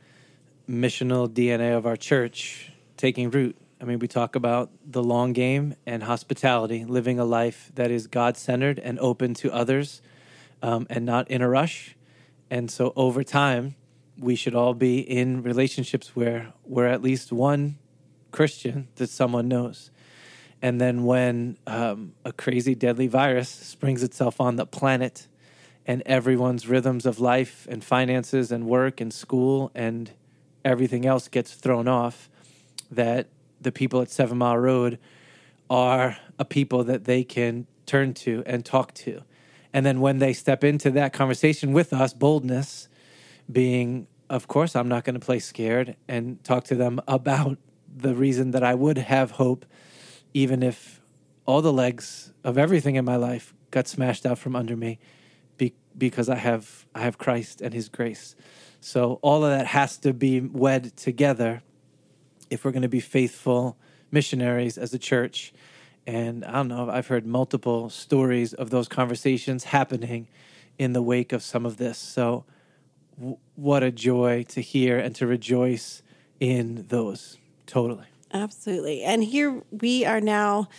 missional 0.67 1.29
DNA 1.29 1.77
of 1.77 1.85
our 1.85 1.95
church 1.95 2.71
taking 2.97 3.29
root 3.29 3.55
I 3.79 3.85
mean, 3.85 3.99
we 3.99 4.07
talk 4.07 4.35
about 4.35 4.71
the 4.83 5.03
long 5.03 5.33
game 5.33 5.75
and 5.85 6.03
hospitality, 6.03 6.83
living 6.83 7.19
a 7.19 7.25
life 7.25 7.71
that 7.75 7.91
is 7.91 8.07
God 8.07 8.35
centered 8.35 8.79
and 8.79 8.97
open 8.99 9.35
to 9.35 9.53
others 9.53 10.01
um, 10.63 10.87
and 10.89 11.05
not 11.05 11.29
in 11.29 11.41
a 11.43 11.49
rush. 11.49 11.95
And 12.49 12.71
so 12.71 12.91
over 12.95 13.23
time, 13.23 13.75
we 14.17 14.35
should 14.35 14.55
all 14.55 14.73
be 14.73 14.99
in 14.99 15.43
relationships 15.43 16.15
where 16.15 16.53
we're 16.65 16.87
at 16.87 17.03
least 17.03 17.31
one 17.31 17.77
Christian 18.31 18.87
that 18.95 19.11
someone 19.11 19.47
knows. 19.47 19.91
And 20.59 20.81
then 20.81 21.03
when 21.03 21.57
um, 21.67 22.13
a 22.25 22.31
crazy, 22.31 22.73
deadly 22.73 23.05
virus 23.05 23.47
springs 23.47 24.01
itself 24.01 24.41
on 24.41 24.55
the 24.55 24.65
planet 24.65 25.27
and 25.85 26.01
everyone's 26.05 26.67
rhythms 26.67 27.05
of 27.05 27.19
life 27.19 27.67
and 27.69 27.83
finances 27.83 28.51
and 28.51 28.65
work 28.65 28.99
and 28.99 29.13
school 29.13 29.71
and 29.75 30.11
everything 30.65 31.05
else 31.05 31.27
gets 31.27 31.53
thrown 31.53 31.87
off, 31.87 32.27
that 32.89 33.27
the 33.61 33.71
people 33.71 34.01
at 34.01 34.09
Seven 34.09 34.37
Mile 34.37 34.57
Road 34.57 34.99
are 35.69 36.17
a 36.39 36.45
people 36.45 36.83
that 36.85 37.05
they 37.05 37.23
can 37.23 37.67
turn 37.85 38.13
to 38.13 38.43
and 38.45 38.63
talk 38.63 38.93
to. 38.93 39.23
And 39.73 39.85
then 39.85 40.01
when 40.01 40.19
they 40.19 40.33
step 40.33 40.63
into 40.63 40.91
that 40.91 41.13
conversation 41.13 41.73
with 41.73 41.93
us, 41.93 42.13
boldness 42.13 42.87
being, 43.51 44.07
of 44.29 44.47
course, 44.47 44.75
I'm 44.75 44.87
not 44.87 45.03
going 45.03 45.19
to 45.19 45.25
play 45.25 45.39
scared 45.39 45.95
and 46.07 46.43
talk 46.43 46.65
to 46.65 46.75
them 46.75 47.01
about 47.07 47.57
the 47.95 48.15
reason 48.15 48.51
that 48.51 48.63
I 48.63 48.75
would 48.75 48.97
have 48.97 49.31
hope, 49.31 49.65
even 50.33 50.63
if 50.63 51.01
all 51.45 51.61
the 51.61 51.73
legs 51.73 52.33
of 52.43 52.57
everything 52.57 52.95
in 52.95 53.05
my 53.05 53.15
life 53.15 53.53
got 53.71 53.87
smashed 53.87 54.25
out 54.25 54.37
from 54.37 54.55
under 54.55 54.75
me, 54.75 54.99
be, 55.57 55.73
because 55.97 56.29
I 56.29 56.35
have 56.35 56.85
I 56.93 57.01
have 57.01 57.17
Christ 57.17 57.61
and 57.61 57.73
His 57.73 57.89
grace. 57.89 58.35
So 58.79 59.19
all 59.21 59.43
of 59.43 59.51
that 59.51 59.67
has 59.67 59.97
to 59.99 60.13
be 60.13 60.39
wed 60.39 60.95
together 60.95 61.63
if 62.49 62.65
we're 62.65 62.71
going 62.71 62.81
to 62.81 62.87
be 62.87 62.99
faithful 62.99 63.77
missionaries 64.11 64.77
as 64.77 64.93
a 64.93 64.99
church. 64.99 65.53
And 66.05 66.45
I 66.45 66.53
don't 66.53 66.69
know, 66.69 66.89
I've 66.89 67.07
heard 67.07 67.25
multiple 67.25 67.89
stories 67.89 68.53
of 68.53 68.69
those 68.69 68.87
conversations 68.87 69.65
happening 69.65 70.27
in 70.77 70.93
the 70.93 71.01
wake 71.01 71.33
of 71.33 71.43
some 71.43 71.65
of 71.65 71.77
this. 71.77 71.97
So, 71.97 72.45
w- 73.17 73.37
what 73.55 73.83
a 73.83 73.91
joy 73.91 74.43
to 74.49 74.61
hear 74.61 74.97
and 74.97 75.13
to 75.15 75.27
rejoice 75.27 76.01
in 76.39 76.85
those. 76.87 77.37
Totally. 77.65 78.05
Absolutely. 78.33 79.03
And 79.03 79.23
here 79.23 79.61
we 79.71 80.05
are 80.05 80.21
now 80.21 80.69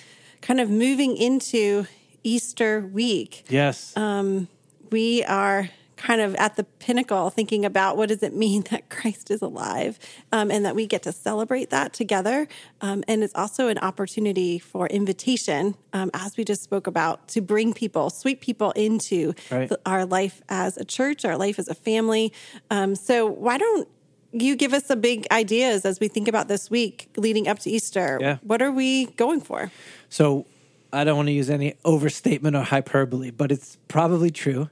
kind 0.40 0.60
of 0.60 0.70
moving 0.70 1.16
into 1.16 1.87
Easter 2.22 2.80
week. 2.80 3.44
Yes. 3.48 3.96
Um, 3.96 4.48
we 4.90 5.25
are 5.25 5.68
kind 5.98 6.20
of 6.20 6.34
at 6.36 6.56
the 6.56 6.64
pinnacle 6.64 7.28
thinking 7.28 7.64
about 7.64 7.96
what 7.96 8.08
does 8.08 8.22
it 8.22 8.32
mean 8.34 8.62
that 8.70 8.88
christ 8.88 9.30
is 9.30 9.42
alive 9.42 9.98
um, 10.32 10.50
and 10.50 10.64
that 10.64 10.74
we 10.74 10.86
get 10.86 11.02
to 11.02 11.12
celebrate 11.12 11.70
that 11.70 11.92
together 11.92 12.46
um, 12.80 13.02
and 13.08 13.22
it's 13.24 13.34
also 13.34 13.68
an 13.68 13.76
opportunity 13.78 14.58
for 14.58 14.86
invitation 14.86 15.74
um, 15.92 16.08
as 16.14 16.36
we 16.36 16.44
just 16.44 16.62
spoke 16.62 16.86
about 16.86 17.26
to 17.28 17.40
bring 17.40 17.74
people 17.74 18.10
sweep 18.10 18.40
people 18.40 18.70
into 18.72 19.34
Right. 19.50 19.68
the- 19.68 19.80
our 19.84 20.06
life 20.06 20.40
as 20.48 20.76
a 20.76 20.84
church 20.84 21.24
our 21.24 21.36
life 21.36 21.58
as 21.58 21.68
a 21.68 21.74
family 21.74 22.32
um, 22.70 22.94
so 22.94 23.26
why 23.26 23.58
don't 23.58 23.88
you 24.32 24.54
give 24.56 24.72
us 24.72 24.84
some 24.86 25.00
big 25.00 25.26
ideas 25.32 25.84
as 25.84 25.98
we 26.00 26.06
think 26.08 26.28
about 26.28 26.48
this 26.48 26.70
week 26.70 27.08
leading 27.16 27.48
up 27.48 27.58
to 27.60 27.70
easter 27.70 28.18
Yeah. 28.20 28.36
what 28.42 28.62
are 28.62 28.70
we 28.72 29.06
going 29.16 29.40
for 29.40 29.70
So 30.10 30.46
I 30.92 31.04
don't 31.04 31.16
want 31.16 31.26
to 31.28 31.32
use 31.32 31.50
any 31.50 31.74
overstatement 31.84 32.56
or 32.56 32.62
hyperbole, 32.62 33.30
but 33.30 33.52
it's 33.52 33.76
probably 33.88 34.30
true 34.30 34.70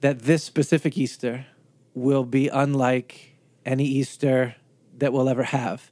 that 0.00 0.22
this 0.22 0.44
specific 0.44 0.96
Easter 0.96 1.46
will 1.94 2.24
be 2.24 2.48
unlike 2.48 3.36
any 3.64 3.84
Easter 3.84 4.56
that 4.96 5.12
we'll 5.12 5.28
ever 5.28 5.44
have 5.44 5.90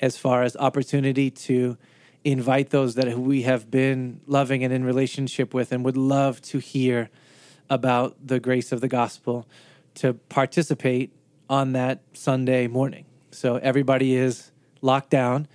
as 0.00 0.16
far 0.16 0.42
as 0.42 0.56
opportunity 0.56 1.30
to 1.30 1.76
invite 2.24 2.70
those 2.70 2.96
that 2.96 3.18
we 3.18 3.42
have 3.42 3.70
been 3.70 4.20
loving 4.26 4.64
and 4.64 4.72
in 4.72 4.84
relationship 4.84 5.54
with 5.54 5.72
and 5.72 5.84
would 5.84 5.96
love 5.96 6.42
to 6.42 6.58
hear 6.58 7.08
about 7.70 8.16
the 8.24 8.40
grace 8.40 8.72
of 8.72 8.80
the 8.80 8.88
gospel 8.88 9.46
to 9.94 10.14
participate 10.14 11.12
on 11.48 11.72
that 11.72 12.00
Sunday 12.12 12.66
morning. 12.66 13.04
So 13.30 13.56
everybody 13.56 14.16
is 14.16 14.50
locked 14.82 15.10
down, 15.10 15.48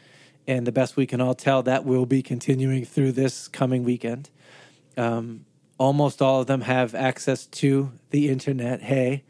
and 0.48 0.66
the 0.66 0.72
best 0.72 0.96
we 0.96 1.06
can 1.06 1.22
all 1.22 1.36
tell, 1.36 1.64
that 1.64 1.86
will 1.86 2.06
be 2.06 2.22
continuing 2.22 2.86
through 2.86 3.14
this 3.14 3.48
coming 3.48 3.84
weekend. 3.84 4.30
Um, 4.98 5.46
almost 5.82 6.22
all 6.22 6.42
of 6.42 6.46
them 6.46 6.62
have 6.62 6.94
access 6.94 7.48
to 7.48 7.92
the 8.12 8.30
internet. 8.30 8.84
Hey, 8.84 9.24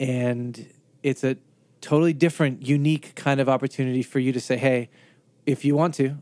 and 0.00 0.68
it's 1.04 1.22
a 1.22 1.36
totally 1.80 2.12
different, 2.12 2.66
unique 2.66 3.14
kind 3.14 3.38
of 3.40 3.48
opportunity 3.48 4.02
for 4.02 4.18
you 4.18 4.32
to 4.32 4.40
say, 4.40 4.56
hey, 4.56 4.90
if 5.46 5.64
you 5.64 5.76
want 5.76 5.94
to, 5.94 6.16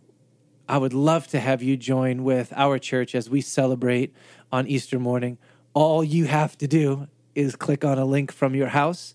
I 0.68 0.76
would 0.76 0.92
love 0.92 1.28
to 1.28 1.40
have 1.40 1.62
you 1.62 1.78
join 1.78 2.24
with 2.24 2.52
our 2.54 2.78
church 2.78 3.14
as 3.14 3.30
we 3.30 3.40
celebrate 3.40 4.14
on 4.52 4.66
Easter 4.66 4.98
morning. 4.98 5.38
All 5.72 6.04
you 6.04 6.26
have 6.26 6.58
to 6.58 6.68
do 6.68 7.08
is 7.34 7.56
click 7.56 7.86
on 7.86 7.98
a 7.98 8.04
link 8.04 8.32
from 8.32 8.54
your 8.54 8.68
house 8.68 9.14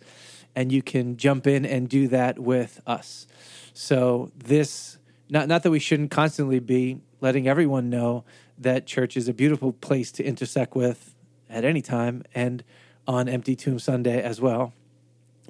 and 0.56 0.72
you 0.72 0.82
can 0.82 1.16
jump 1.16 1.46
in 1.46 1.64
and 1.64 1.88
do 1.88 2.08
that 2.08 2.40
with 2.40 2.82
us. 2.88 3.28
So 3.74 4.32
this 4.36 4.98
not 5.30 5.48
not 5.48 5.62
that 5.62 5.70
we 5.70 5.78
shouldn't 5.78 6.10
constantly 6.10 6.58
be 6.58 7.02
letting 7.22 7.48
everyone 7.48 7.90
know 7.90 8.24
that 8.58 8.86
church 8.86 9.16
is 9.16 9.28
a 9.28 9.34
beautiful 9.34 9.74
place 9.74 10.12
to 10.14 10.24
intersect 10.24 10.76
with 10.76 11.16
at 11.50 11.64
any 11.64 11.82
time 11.82 12.24
and 12.34 12.64
on 13.08 13.28
Empty 13.28 13.56
Tomb 13.56 13.80
Sunday 13.80 14.22
as 14.22 14.40
well 14.40 14.74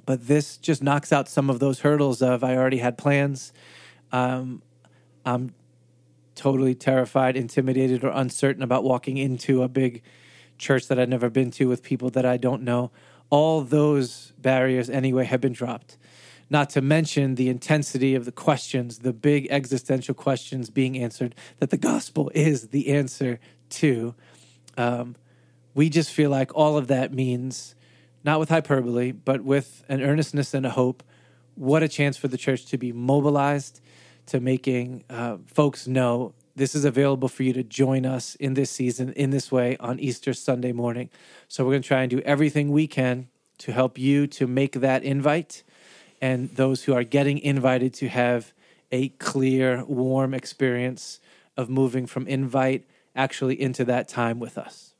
but 0.06 0.26
this 0.26 0.56
just 0.56 0.82
knocks 0.82 1.12
out 1.12 1.28
some 1.28 1.50
of 1.50 1.60
those 1.60 1.80
hurdles 1.80 2.22
of 2.22 2.42
I 2.42 2.56
already 2.56 2.78
had 2.78 2.98
plans. 2.98 3.52
Um, 4.12 4.62
I'm 5.24 5.54
totally 6.34 6.74
terrified, 6.74 7.36
intimidated, 7.36 8.02
or 8.02 8.10
uncertain 8.10 8.62
about 8.62 8.82
walking 8.82 9.18
into 9.18 9.62
a 9.62 9.68
big 9.68 10.02
church 10.58 10.88
that 10.88 10.98
I've 10.98 11.08
never 11.08 11.30
been 11.30 11.50
to 11.52 11.68
with 11.68 11.82
people 11.82 12.10
that 12.10 12.26
I 12.26 12.36
don't 12.38 12.62
know. 12.62 12.90
All 13.30 13.60
those 13.62 14.32
barriers, 14.38 14.90
anyway, 14.90 15.24
have 15.26 15.40
been 15.40 15.52
dropped. 15.52 15.96
Not 16.50 16.68
to 16.70 16.82
mention 16.82 17.36
the 17.36 17.48
intensity 17.48 18.16
of 18.16 18.24
the 18.24 18.32
questions, 18.32 18.98
the 18.98 19.12
big 19.12 19.46
existential 19.50 20.14
questions 20.14 20.68
being 20.68 20.98
answered 20.98 21.36
that 21.58 21.70
the 21.70 21.76
gospel 21.76 22.30
is 22.34 22.68
the 22.68 22.88
answer 22.88 23.38
to. 23.70 24.14
Um, 24.76 25.14
we 25.74 25.88
just 25.88 26.12
feel 26.12 26.30
like 26.30 26.54
all 26.54 26.76
of 26.76 26.88
that 26.88 27.14
means, 27.14 27.76
not 28.24 28.40
with 28.40 28.48
hyperbole, 28.48 29.12
but 29.12 29.42
with 29.42 29.84
an 29.88 30.02
earnestness 30.02 30.52
and 30.52 30.66
a 30.66 30.70
hope, 30.70 31.04
what 31.54 31.84
a 31.84 31.88
chance 31.88 32.16
for 32.16 32.26
the 32.26 32.36
church 32.36 32.66
to 32.66 32.78
be 32.78 32.92
mobilized 32.92 33.80
to 34.26 34.40
making 34.40 35.04
uh, 35.08 35.36
folks 35.46 35.86
know 35.86 36.34
this 36.56 36.74
is 36.74 36.84
available 36.84 37.28
for 37.28 37.42
you 37.42 37.52
to 37.52 37.62
join 37.62 38.04
us 38.04 38.34
in 38.36 38.54
this 38.54 38.70
season 38.70 39.12
in 39.12 39.30
this 39.30 39.50
way 39.50 39.76
on 39.78 39.98
Easter 39.98 40.34
Sunday 40.34 40.72
morning. 40.72 41.10
So 41.48 41.64
we're 41.64 41.72
going 41.72 41.82
to 41.82 41.88
try 41.88 42.02
and 42.02 42.10
do 42.10 42.20
everything 42.20 42.70
we 42.70 42.86
can 42.86 43.28
to 43.58 43.72
help 43.72 43.98
you 43.98 44.26
to 44.26 44.46
make 44.46 44.72
that 44.72 45.02
invite 45.02 45.62
and 46.20 46.50
those 46.50 46.84
who 46.84 46.94
are 46.94 47.04
getting 47.04 47.38
invited 47.38 47.94
to 47.94 48.08
have 48.08 48.52
a 48.92 49.08
clear, 49.10 49.84
warm 49.84 50.34
experience 50.34 51.20
of 51.56 51.68
moving 51.68 52.06
from 52.06 52.26
invite 52.26 52.86
actually 53.14 53.60
into 53.60 53.84
that 53.84 54.08
time 54.08 54.38
with 54.38 54.58
us. 54.58 54.94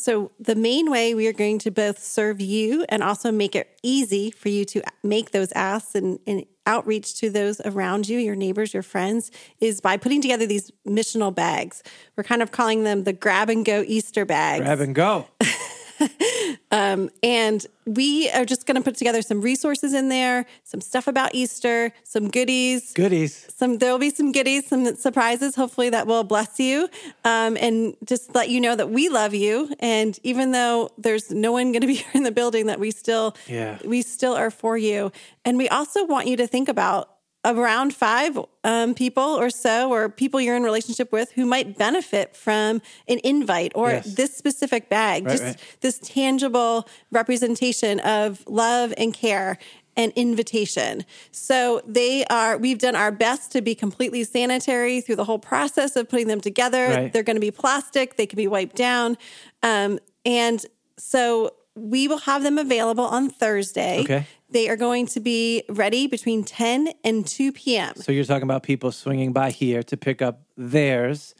So, 0.00 0.30
the 0.38 0.54
main 0.54 0.92
way 0.92 1.12
we 1.12 1.26
are 1.26 1.32
going 1.32 1.58
to 1.58 1.72
both 1.72 1.98
serve 1.98 2.40
you 2.40 2.86
and 2.88 3.02
also 3.02 3.32
make 3.32 3.56
it 3.56 3.80
easy 3.82 4.30
for 4.30 4.48
you 4.48 4.64
to 4.66 4.80
make 5.02 5.32
those 5.32 5.50
asks 5.52 5.96
and, 5.96 6.20
and 6.24 6.46
outreach 6.66 7.18
to 7.18 7.30
those 7.30 7.60
around 7.62 8.08
you, 8.08 8.16
your 8.16 8.36
neighbors, 8.36 8.72
your 8.72 8.84
friends, 8.84 9.32
is 9.60 9.80
by 9.80 9.96
putting 9.96 10.22
together 10.22 10.46
these 10.46 10.70
missional 10.86 11.34
bags. 11.34 11.82
We're 12.16 12.22
kind 12.22 12.42
of 12.42 12.52
calling 12.52 12.84
them 12.84 13.02
the 13.02 13.12
grab 13.12 13.50
and 13.50 13.64
go 13.64 13.82
Easter 13.84 14.24
bags. 14.24 14.64
Grab 14.64 14.78
and 14.78 14.94
go. 14.94 15.26
And 16.70 17.66
we 17.86 18.30
are 18.30 18.44
just 18.44 18.66
going 18.66 18.76
to 18.76 18.82
put 18.82 18.96
together 18.96 19.22
some 19.22 19.40
resources 19.40 19.94
in 19.94 20.08
there, 20.08 20.46
some 20.64 20.80
stuff 20.80 21.06
about 21.06 21.34
Easter, 21.34 21.92
some 22.04 22.28
goodies. 22.30 22.92
Goodies. 22.92 23.46
Some 23.56 23.78
there 23.78 23.90
will 23.92 23.98
be 23.98 24.10
some 24.10 24.32
goodies, 24.32 24.66
some 24.68 24.94
surprises, 24.96 25.54
hopefully 25.54 25.90
that 25.90 26.06
will 26.06 26.24
bless 26.24 26.60
you, 26.60 26.88
um, 27.24 27.56
and 27.60 27.96
just 28.04 28.34
let 28.34 28.48
you 28.50 28.60
know 28.60 28.76
that 28.76 28.90
we 28.90 29.08
love 29.08 29.34
you. 29.34 29.74
And 29.80 30.18
even 30.22 30.52
though 30.52 30.90
there's 30.98 31.30
no 31.30 31.52
one 31.52 31.72
going 31.72 31.80
to 31.86 31.86
be 31.86 31.96
here 31.96 32.10
in 32.14 32.22
the 32.24 32.32
building, 32.32 32.66
that 32.66 32.78
we 32.78 32.90
still, 32.90 33.34
Yeah. 33.46 33.78
we 33.84 34.02
still 34.02 34.34
are 34.34 34.50
for 34.50 34.76
you. 34.76 35.10
And 35.44 35.56
we 35.58 35.68
also 35.68 36.04
want 36.04 36.26
you 36.26 36.36
to 36.36 36.46
think 36.46 36.68
about 36.68 37.10
around 37.56 37.94
five 37.94 38.38
um, 38.64 38.94
people 38.94 39.22
or 39.22 39.48
so, 39.48 39.90
or 39.90 40.08
people 40.08 40.40
you're 40.40 40.56
in 40.56 40.62
relationship 40.64 41.12
with 41.12 41.32
who 41.32 41.46
might 41.46 41.78
benefit 41.78 42.36
from 42.36 42.82
an 43.08 43.20
invite 43.24 43.72
or 43.74 43.90
Yes. 43.90 44.14
this 44.14 44.36
specific 44.36 44.88
bag, 44.88 45.24
Right, 45.24 45.30
just 45.32 45.42
right. 45.44 45.56
this 45.80 45.98
tangible 46.02 46.88
representation 47.10 48.00
of 48.00 48.44
love 48.46 48.92
and 48.98 49.14
care 49.14 49.58
and 49.96 50.12
invitation. 50.14 51.04
So 51.32 51.82
they 51.86 52.24
are, 52.26 52.56
we've 52.56 52.78
done 52.78 52.94
our 52.94 53.10
best 53.10 53.50
to 53.52 53.60
be 53.60 53.74
completely 53.74 54.22
sanitary 54.24 55.00
through 55.00 55.16
the 55.16 55.24
whole 55.24 55.40
process 55.40 55.96
of 55.96 56.08
putting 56.08 56.28
them 56.28 56.40
together. 56.40 56.86
Right. 56.88 57.12
They're 57.12 57.24
going 57.24 57.36
to 57.36 57.40
be 57.40 57.50
plastic, 57.50 58.16
they 58.16 58.26
can 58.26 58.36
be 58.36 58.46
wiped 58.46 58.76
down. 58.76 59.16
Um, 59.62 59.98
and 60.24 60.64
so 60.96 61.50
we 61.74 62.06
will 62.08 62.18
have 62.18 62.42
them 62.42 62.58
available 62.58 63.04
on 63.04 63.28
Thursday. 63.30 64.00
Okay. 64.00 64.26
They 64.50 64.68
are 64.68 64.76
going 64.76 65.06
to 65.08 65.20
be 65.20 65.64
ready 65.68 66.06
between 66.06 66.44
10 66.44 66.90
and 67.04 67.26
2 67.26 67.52
p.m. 67.52 67.94
So 67.96 68.12
you're 68.12 68.24
talking 68.24 68.44
about 68.44 68.62
people 68.62 68.92
swinging 68.92 69.32
by 69.32 69.50
here 69.50 69.82
to 69.84 69.96
pick 69.96 70.22
up 70.22 70.42
theirs 70.56 71.34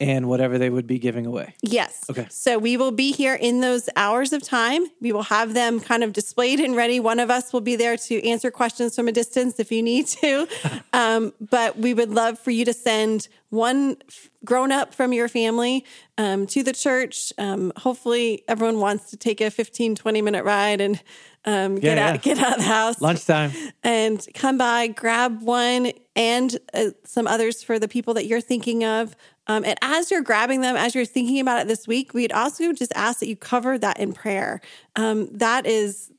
and 0.00 0.28
whatever 0.28 0.58
they 0.58 0.70
would 0.70 0.86
be 0.86 0.98
giving 0.98 1.26
away. 1.26 1.54
Yes. 1.62 2.04
Okay. 2.08 2.26
So 2.30 2.58
we 2.58 2.76
will 2.76 2.92
be 2.92 3.12
here 3.12 3.34
in 3.34 3.60
those 3.60 3.88
hours 3.96 4.32
of 4.32 4.42
time. 4.42 4.84
We 5.00 5.12
will 5.12 5.24
have 5.24 5.54
them 5.54 5.80
kind 5.80 6.04
of 6.04 6.12
displayed 6.12 6.60
and 6.60 6.76
ready. 6.76 7.00
One 7.00 7.18
of 7.18 7.30
us 7.30 7.52
will 7.52 7.60
be 7.60 7.74
there 7.74 7.96
to 7.96 8.28
answer 8.28 8.50
questions 8.50 8.94
from 8.94 9.08
a 9.08 9.12
distance 9.12 9.58
if 9.58 9.72
you 9.72 9.82
need 9.82 10.06
to. 10.06 10.46
um, 10.92 11.32
but 11.40 11.78
we 11.78 11.94
would 11.94 12.10
love 12.10 12.38
for 12.38 12.52
you 12.52 12.64
to 12.64 12.72
send 12.72 13.28
one 13.50 13.96
grown 14.44 14.70
up 14.70 14.94
from 14.94 15.12
your 15.12 15.26
family 15.26 15.84
um, 16.16 16.46
to 16.46 16.62
the 16.62 16.72
church. 16.72 17.32
Um, 17.38 17.72
hopefully, 17.76 18.44
everyone 18.46 18.78
wants 18.78 19.10
to 19.10 19.16
take 19.16 19.40
a 19.40 19.50
15, 19.50 19.96
20 19.96 20.22
minute 20.22 20.44
ride 20.44 20.80
and 20.80 21.00
um, 21.48 21.74
get, 21.76 21.96
Yeah, 21.96 22.08
out, 22.08 22.14
yeah. 22.26 22.34
get 22.34 22.38
out 22.44 22.52
of 22.52 22.58
the 22.58 22.64
house 22.64 23.00
Lunchtime. 23.00 23.52
and 23.82 24.26
come 24.34 24.58
by, 24.58 24.88
grab 24.88 25.42
one 25.42 25.92
and 26.16 26.56
uh, 26.74 26.90
some 27.04 27.26
others 27.26 27.62
for 27.62 27.78
the 27.78 27.88
people 27.88 28.14
that 28.14 28.26
you're 28.26 28.40
thinking 28.40 28.84
of. 28.84 29.16
Um, 29.46 29.64
and 29.64 29.78
as 29.80 30.10
you're 30.10 30.22
grabbing 30.22 30.60
them, 30.60 30.76
as 30.76 30.94
you're 30.94 31.06
thinking 31.06 31.40
about 31.40 31.60
it 31.62 31.68
this 31.68 31.86
week, 31.86 32.12
we'd 32.12 32.32
also 32.32 32.72
just 32.72 32.92
ask 32.94 33.20
that 33.20 33.28
you 33.28 33.36
cover 33.36 33.78
that 33.78 33.98
in 33.98 34.12
prayer. 34.12 34.60
Um, 34.96 35.28
that 35.32 35.64
is 35.66 36.12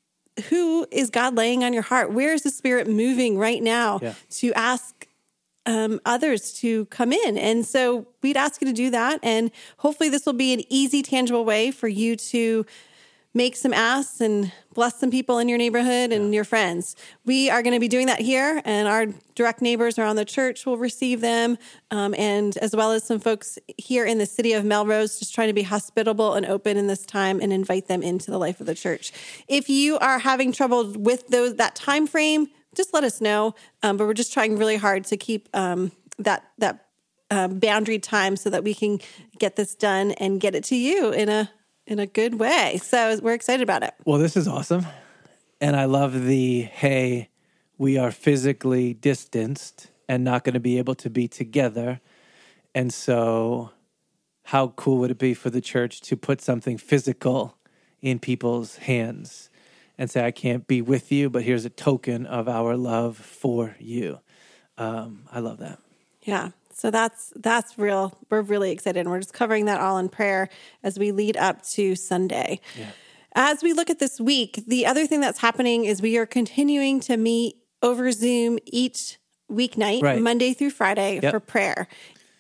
who 0.50 0.88
is 0.92 1.10
God 1.10 1.36
laying 1.36 1.64
on 1.64 1.74
your 1.74 1.84
heart? 1.84 2.12
Where 2.14 2.34
is 2.34 2.44
the 2.44 2.50
Spirit 2.50 2.88
moving 2.88 3.38
right 3.38 3.62
now 3.62 4.00
Yeah. 4.02 4.14
to 4.32 4.54
ask 4.54 5.06
um, 5.66 6.00
others 6.06 6.54
to 6.62 6.86
come 6.86 7.12
in. 7.14 7.38
And 7.38 7.64
so 7.66 8.08
we'd 8.24 8.38
ask 8.38 8.60
you 8.62 8.68
to 8.68 8.74
do 8.74 8.90
that. 8.90 9.20
And 9.22 9.52
hopefully, 9.78 10.10
this 10.10 10.26
will 10.26 10.34
be 10.34 10.52
an 10.54 10.62
easy, 10.70 11.04
tangible 11.04 11.46
way 11.46 11.70
for 11.70 11.88
you 11.88 12.16
to 12.16 12.66
make 13.40 13.56
some 13.56 13.74
asks 13.74 14.20
and 14.20 14.52
bless 14.74 15.00
some 15.00 15.10
people 15.10 15.40
in 15.40 15.48
your 15.48 15.58
neighborhood 15.58 16.12
and 16.12 16.34
your 16.34 16.44
friends. 16.44 16.98
We 17.24 17.50
are 17.50 17.64
going 17.64 17.74
to 17.74 17.80
be 17.80 17.88
doing 17.88 18.08
that 18.08 18.20
here, 18.20 18.62
and 18.66 18.86
our 18.86 19.06
direct 19.34 19.62
neighbors 19.62 19.98
around 19.98 20.18
the 20.18 20.26
church 20.26 20.66
will 20.66 20.78
receive 20.78 21.22
them, 21.22 21.58
um, 21.90 22.14
and 22.18 22.58
as 22.58 22.76
well 22.76 22.92
as 22.92 23.06
some 23.06 23.18
folks 23.18 23.58
here 23.78 24.04
in 24.04 24.18
the 24.18 24.26
city 24.26 24.52
of 24.52 24.66
Melrose, 24.66 25.20
just 25.20 25.34
trying 25.34 25.48
to 25.48 25.54
be 25.54 25.62
hospitable 25.62 26.34
and 26.34 26.46
open 26.46 26.76
in 26.76 26.88
this 26.88 27.06
time 27.06 27.40
and 27.40 27.54
invite 27.54 27.88
them 27.88 28.04
into 28.04 28.30
the 28.30 28.38
life 28.38 28.60
of 28.60 28.66
the 28.66 28.76
church. 28.76 29.14
If 29.48 29.70
you 29.70 29.98
are 30.00 30.20
having 30.20 30.52
trouble 30.52 30.92
with 30.92 31.30
those 31.30 31.56
that 31.56 31.76
time 31.76 32.08
frame, 32.08 32.50
just 32.76 32.94
let 32.94 33.06
us 33.06 33.22
know. 33.22 33.56
Um, 33.84 33.96
but 33.96 34.06
we're 34.06 34.14
just 34.16 34.34
trying 34.34 34.58
really 34.58 34.76
hard 34.76 35.06
to 35.06 35.16
keep 35.16 35.48
um, 35.54 35.94
that 36.18 36.44
that 36.58 36.88
um, 37.32 37.60
boundary 37.60 38.00
time 38.00 38.36
so 38.36 38.50
that 38.50 38.66
we 38.66 38.74
can 38.74 39.00
get 39.38 39.56
this 39.56 39.76
done 39.76 40.12
and 40.14 40.42
get 40.42 40.56
it 40.56 40.66
to 40.66 40.76
you 40.76 41.12
in 41.12 41.30
a 41.30 41.50
in 41.90 42.00
a 42.00 42.06
good 42.06 42.40
way. 42.40 42.80
So 42.82 43.20
we're 43.22 43.34
excited 43.34 43.64
about 43.64 43.84
it. 43.84 43.94
Well, 44.06 44.20
this 44.20 44.38
is 44.38 44.48
awesome. 44.48 44.86
And 45.60 45.76
I 45.76 45.86
love 45.86 46.24
the 46.26 46.62
hey, 46.62 47.30
we 47.78 47.98
are 47.98 48.12
physically 48.12 48.94
distanced 48.94 49.88
and 50.08 50.24
not 50.24 50.44
going 50.44 50.54
to 50.54 50.60
be 50.60 50.78
able 50.78 50.96
to 50.96 51.10
be 51.10 51.28
together. 51.28 52.00
And 52.74 52.94
so, 52.94 53.72
how 54.44 54.70
cool 54.70 55.00
would 55.00 55.12
it 55.12 55.18
be 55.18 55.34
for 55.34 55.50
the 55.50 55.62
church 55.62 56.02
to 56.02 56.16
put 56.16 56.42
something 56.42 56.78
physical 56.78 57.58
in 58.02 58.20
people's 58.20 58.78
hands 58.78 59.50
and 59.98 60.10
say, 60.10 60.26
I 60.26 60.32
can't 60.32 60.66
be 60.66 60.82
with 60.82 61.12
you, 61.12 61.30
but 61.30 61.44
here's 61.44 61.66
a 61.66 61.70
token 61.70 62.26
of 62.26 62.48
our 62.48 62.78
love 62.78 63.18
for 63.18 63.76
you? 63.80 64.20
Um, 64.78 65.24
I 65.32 65.40
love 65.40 65.58
that. 65.58 65.80
Yeah. 66.24 66.52
So 66.80 66.92
that's 66.92 67.34
that's 67.36 67.78
real. 67.78 68.18
We're 68.30 68.42
really 68.42 68.72
excited. 68.72 69.02
And 69.02 69.10
we're 69.10 69.20
just 69.20 69.34
covering 69.34 69.66
that 69.66 69.82
all 69.82 69.98
in 69.98 70.08
prayer 70.08 70.50
as 70.82 70.98
we 70.98 71.12
lead 71.12 71.36
up 71.36 71.62
to 71.72 71.96
Sunday. 71.96 72.62
Yeah. 72.78 72.92
As 73.36 73.62
we 73.62 73.74
look 73.74 73.90
at 73.90 74.00
this 74.00 74.20
week, 74.20 74.64
the 74.66 74.86
other 74.86 75.06
thing 75.06 75.20
that's 75.20 75.40
happening 75.40 75.86
is 75.86 76.02
we 76.02 76.18
are 76.18 76.26
continuing 76.26 77.00
to 77.02 77.18
meet 77.18 77.58
over 77.82 78.12
Zoom 78.12 78.60
each 78.66 79.20
weeknight, 79.52 80.02
right. 80.02 80.22
Monday 80.22 80.54
through 80.54 80.72
Friday 80.72 81.20
yep. 81.22 81.32
for 81.32 81.40
prayer. 81.40 81.88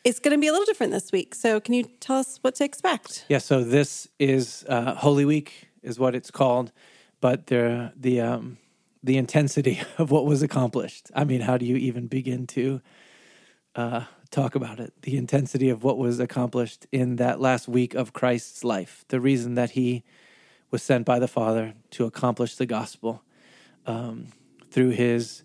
It's 0.03 0.19
going 0.19 0.35
to 0.35 0.39
be 0.39 0.47
a 0.47 0.51
little 0.51 0.65
different 0.65 0.93
this 0.93 1.11
week. 1.11 1.35
So, 1.35 1.59
can 1.59 1.73
you 1.73 1.83
tell 1.99 2.17
us 2.17 2.39
what 2.41 2.55
to 2.55 2.63
expect? 2.63 3.25
Yeah. 3.27 3.39
So 3.39 3.63
this 3.63 4.07
is 4.17 4.65
uh, 4.69 4.95
Holy 4.95 5.25
Week, 5.25 5.69
is 5.83 5.99
what 5.99 6.15
it's 6.15 6.31
called, 6.31 6.71
but 7.19 7.47
the 7.47 7.91
the 7.95 8.21
um, 8.21 8.57
the 9.03 9.17
intensity 9.17 9.81
of 9.97 10.11
what 10.11 10.25
was 10.25 10.41
accomplished. 10.41 11.11
I 11.13 11.25
mean, 11.25 11.41
how 11.41 11.57
do 11.57 11.65
you 11.65 11.75
even 11.75 12.07
begin 12.07 12.47
to 12.47 12.81
uh, 13.75 14.03
talk 14.31 14.55
about 14.55 14.79
it? 14.79 14.93
The 15.01 15.17
intensity 15.17 15.69
of 15.69 15.83
what 15.83 15.97
was 15.97 16.19
accomplished 16.19 16.87
in 16.91 17.17
that 17.17 17.39
last 17.39 17.67
week 17.67 17.93
of 17.93 18.13
Christ's 18.13 18.63
life. 18.63 19.05
The 19.07 19.19
reason 19.19 19.55
that 19.55 19.71
he 19.71 20.03
was 20.71 20.83
sent 20.83 21.05
by 21.05 21.19
the 21.19 21.27
Father 21.27 21.73
to 21.91 22.05
accomplish 22.05 22.55
the 22.55 22.65
gospel 22.65 23.23
um, 23.85 24.27
through 24.71 24.91
his, 24.91 25.43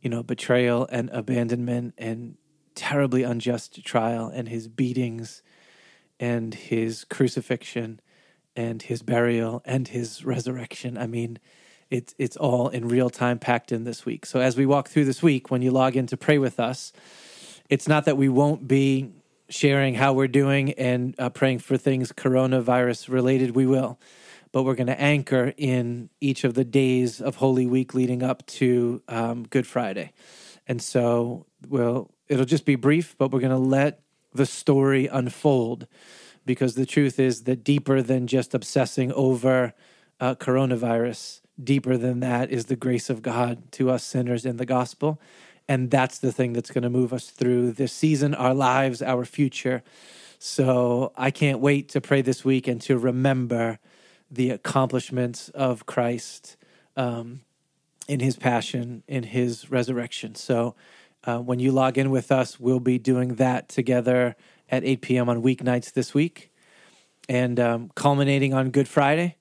you 0.00 0.08
know, 0.08 0.22
betrayal 0.22 0.88
and 0.90 1.10
abandonment 1.10 1.94
and 1.98 2.36
terribly 2.74 3.22
unjust 3.22 3.84
trial 3.84 4.30
and 4.32 4.48
his 4.48 4.68
beatings 4.68 5.42
and 6.18 6.54
his 6.54 7.04
crucifixion 7.04 8.00
and 8.54 8.82
his 8.82 9.02
burial 9.02 9.62
and 9.64 9.88
his 9.88 10.24
resurrection. 10.24 10.96
I 10.96 11.06
mean, 11.06 11.38
it's 11.90 12.14
it's 12.18 12.36
all 12.36 12.68
in 12.68 12.88
real 12.88 13.10
time 13.10 13.38
packed 13.38 13.70
in 13.70 13.84
this 13.84 14.04
week. 14.04 14.26
So 14.26 14.40
as 14.40 14.56
we 14.56 14.66
walk 14.66 14.88
through 14.88 15.04
this 15.04 15.22
week, 15.22 15.50
when 15.50 15.62
you 15.62 15.70
log 15.70 15.96
in 15.96 16.06
to 16.08 16.16
pray 16.16 16.38
with 16.38 16.58
us, 16.58 16.92
it's 17.68 17.88
not 17.88 18.04
that 18.04 18.16
we 18.16 18.28
won't 18.28 18.66
be 18.66 19.12
sharing 19.48 19.94
how 19.94 20.12
we're 20.12 20.28
doing 20.28 20.72
and 20.72 21.14
uh, 21.18 21.30
praying 21.30 21.60
for 21.60 21.76
things 21.76 22.12
coronavirus 22.12 23.08
related. 23.08 23.54
We 23.54 23.66
will 23.66 23.98
but 24.56 24.62
we're 24.62 24.74
going 24.74 24.86
to 24.86 24.98
anchor 24.98 25.52
in 25.58 26.08
each 26.18 26.42
of 26.42 26.54
the 26.54 26.64
days 26.64 27.20
of 27.20 27.36
Holy 27.36 27.66
Week 27.66 27.92
leading 27.92 28.22
up 28.22 28.46
to 28.46 29.02
um, 29.06 29.44
Good 29.44 29.66
Friday. 29.66 30.12
And 30.66 30.80
so, 30.80 31.44
well, 31.68 32.10
it'll 32.26 32.46
just 32.46 32.64
be 32.64 32.74
brief, 32.74 33.14
but 33.18 33.30
we're 33.30 33.40
going 33.40 33.50
to 33.50 33.58
let 33.58 34.00
the 34.32 34.46
story 34.46 35.08
unfold 35.08 35.86
because 36.46 36.74
the 36.74 36.86
truth 36.86 37.20
is 37.20 37.42
that 37.42 37.64
deeper 37.64 38.00
than 38.00 38.26
just 38.26 38.54
obsessing 38.54 39.12
over 39.12 39.74
uh, 40.20 40.34
coronavirus, 40.36 41.42
deeper 41.62 41.98
than 41.98 42.20
that 42.20 42.50
is 42.50 42.64
the 42.64 42.76
grace 42.76 43.10
of 43.10 43.20
God 43.20 43.70
to 43.72 43.90
us 43.90 44.04
sinners 44.04 44.46
in 44.46 44.56
the 44.56 44.64
gospel. 44.64 45.20
And 45.68 45.90
that's 45.90 46.18
the 46.18 46.32
thing 46.32 46.52
that's 46.52 46.70
going 46.70 46.82
to 46.82 46.90
move 46.90 47.12
us 47.12 47.30
through 47.30 47.72
this 47.72 47.92
season, 47.92 48.34
our 48.34 48.54
lives, 48.54 49.02
our 49.02 49.24
future. 49.24 49.82
So 50.38 51.12
I 51.16 51.30
can't 51.30 51.60
wait 51.60 51.88
to 51.90 52.00
pray 52.00 52.22
this 52.22 52.44
week 52.44 52.68
and 52.68 52.80
to 52.82 52.98
remember 52.98 53.78
the 54.30 54.50
accomplishments 54.50 55.48
of 55.50 55.86
Christ 55.86 56.56
um, 56.96 57.40
in 58.06 58.20
his 58.20 58.36
passion, 58.36 59.02
in 59.08 59.24
his 59.24 59.70
resurrection. 59.70 60.34
So 60.34 60.74
uh, 61.24 61.38
when 61.38 61.58
you 61.58 61.72
log 61.72 61.98
in 61.98 62.10
with 62.10 62.30
us, 62.30 62.60
we'll 62.60 62.80
be 62.80 62.98
doing 62.98 63.34
that 63.36 63.68
together 63.68 64.36
at 64.70 64.84
8 64.84 65.00
p.m. 65.00 65.28
on 65.28 65.42
weeknights 65.42 65.92
this 65.92 66.14
week 66.14 66.50
and 67.28 67.58
um, 67.58 67.90
culminating 67.94 68.54
on 68.54 68.70
Good 68.70 68.88
Friday. 68.88 69.36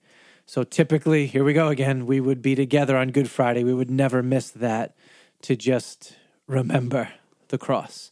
So 0.48 0.64
typically, 0.64 1.28
here 1.28 1.44
we 1.44 1.54
go 1.54 1.70
again, 1.70 2.06
we 2.06 2.20
would 2.20 2.42
be 2.42 2.56
together 2.56 2.98
on 2.98 3.10
Good 3.10 3.30
Friday. 3.30 3.64
We 3.64 3.74
would 3.74 3.90
never 3.90 4.22
miss 4.22 4.50
that 4.52 4.96
to 5.42 5.56
just 5.56 6.16
remember 6.48 7.10
the 7.50 7.58
cross. 7.58 8.12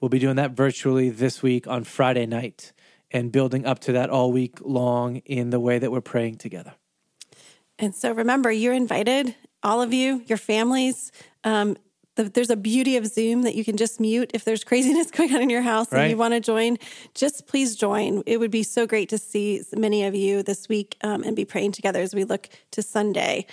We'll 0.00 0.08
be 0.08 0.18
doing 0.18 0.36
that 0.36 0.52
virtually 0.52 1.10
this 1.10 1.42
week 1.42 1.66
on 1.66 1.84
Friday 1.84 2.26
night 2.26 2.72
and 3.10 3.32
building 3.32 3.66
up 3.66 3.78
to 3.80 3.92
that 3.92 4.10
all 4.10 4.30
week 4.32 4.58
long 4.60 5.16
in 5.18 5.50
the 5.50 5.60
way 5.60 5.78
that 5.78 5.90
we're 5.90 6.00
praying 6.00 6.36
together. 6.36 6.74
And 7.78 7.94
so 7.94 8.12
remember, 8.12 8.50
you're 8.50 8.74
invited, 8.74 9.34
all 9.62 9.80
of 9.80 9.92
you, 9.92 10.22
your 10.26 10.38
families. 10.38 11.12
Um, 11.44 11.76
the, 12.16 12.24
there's 12.24 12.50
a 12.50 12.56
beauty 12.56 12.96
of 12.96 13.06
Zoom 13.06 13.42
that 13.42 13.54
you 13.54 13.64
can 13.64 13.76
just 13.76 14.00
mute 14.00 14.30
if 14.34 14.44
there's 14.44 14.64
craziness 14.70 15.10
going 15.10 15.34
on 15.34 15.40
in 15.40 15.50
your 15.50 15.62
house 15.62 15.90
right. 15.92 16.02
and 16.02 16.10
you 16.10 16.16
want 16.16 16.34
to 16.34 16.40
join. 16.40 16.76
Just 17.14 17.46
please 17.46 17.76
join. 17.76 18.22
It 18.26 18.38
would 18.38 18.50
be 18.50 18.62
so 18.62 18.86
great 18.86 19.08
to 19.10 19.18
see 19.18 19.62
many 19.76 20.04
of 20.04 20.14
you 20.14 20.42
this 20.42 20.68
week 20.68 20.96
um, 21.02 21.22
and 21.22 21.34
be 21.34 21.44
praying 21.44 21.72
together 21.72 22.00
as 22.00 22.14
we 22.14 22.24
look 22.24 22.48
to 22.72 22.82
Sunday. 22.82 23.46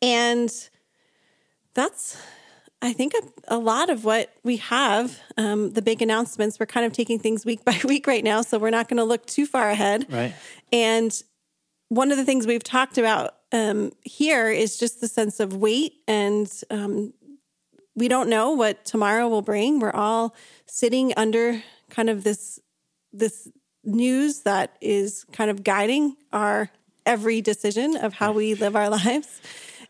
And 0.00 0.52
that's 1.74 2.20
I 2.82 2.92
think 2.92 3.14
a, 3.14 3.56
a, 3.56 3.58
lot 3.58 3.90
of 3.90 4.04
what 4.04 4.34
we 4.42 4.56
have, 4.56 5.20
um, 5.36 5.70
the 5.70 5.80
big 5.80 6.02
announcements, 6.02 6.58
we're 6.58 6.66
kind 6.66 6.84
of 6.84 6.92
taking 6.92 7.20
things 7.20 7.46
week 7.46 7.64
by 7.64 7.78
week 7.84 8.06
right 8.06 8.24
now. 8.24 8.42
So 8.42 8.58
we're 8.58 8.70
not 8.70 8.88
going 8.88 8.98
to 8.98 9.04
look 9.04 9.24
too 9.24 9.46
far 9.46 9.70
ahead. 9.70 10.06
Right. 10.10 10.34
And 10.72 11.22
one 11.88 12.10
of 12.10 12.16
the 12.18 12.24
things 12.24 12.46
we've 12.46 12.64
talked 12.64 12.98
about 12.98 13.36
um, 13.52 13.92
here 14.02 14.50
is 14.50 14.78
just 14.78 15.00
the 15.00 15.08
sense 15.08 15.38
of 15.38 15.54
weight. 15.54 15.94
And 16.08 16.50
um, 16.70 17.14
we 17.94 18.08
don't 18.08 18.28
know 18.28 18.50
what 18.50 18.84
tomorrow 18.84 19.28
will 19.28 19.42
bring. 19.42 19.78
We're 19.78 19.92
all 19.92 20.34
sitting 20.66 21.12
under 21.16 21.62
kind 21.88 22.10
of 22.10 22.24
this, 22.24 22.58
this 23.12 23.48
news 23.84 24.40
that 24.40 24.76
is 24.80 25.24
kind 25.32 25.50
of 25.50 25.62
guiding 25.62 26.16
our 26.32 26.70
every 27.04 27.40
decision 27.40 27.96
of 27.96 28.14
how 28.14 28.32
we 28.32 28.54
live 28.54 28.74
our 28.74 28.88
lives. 28.88 29.40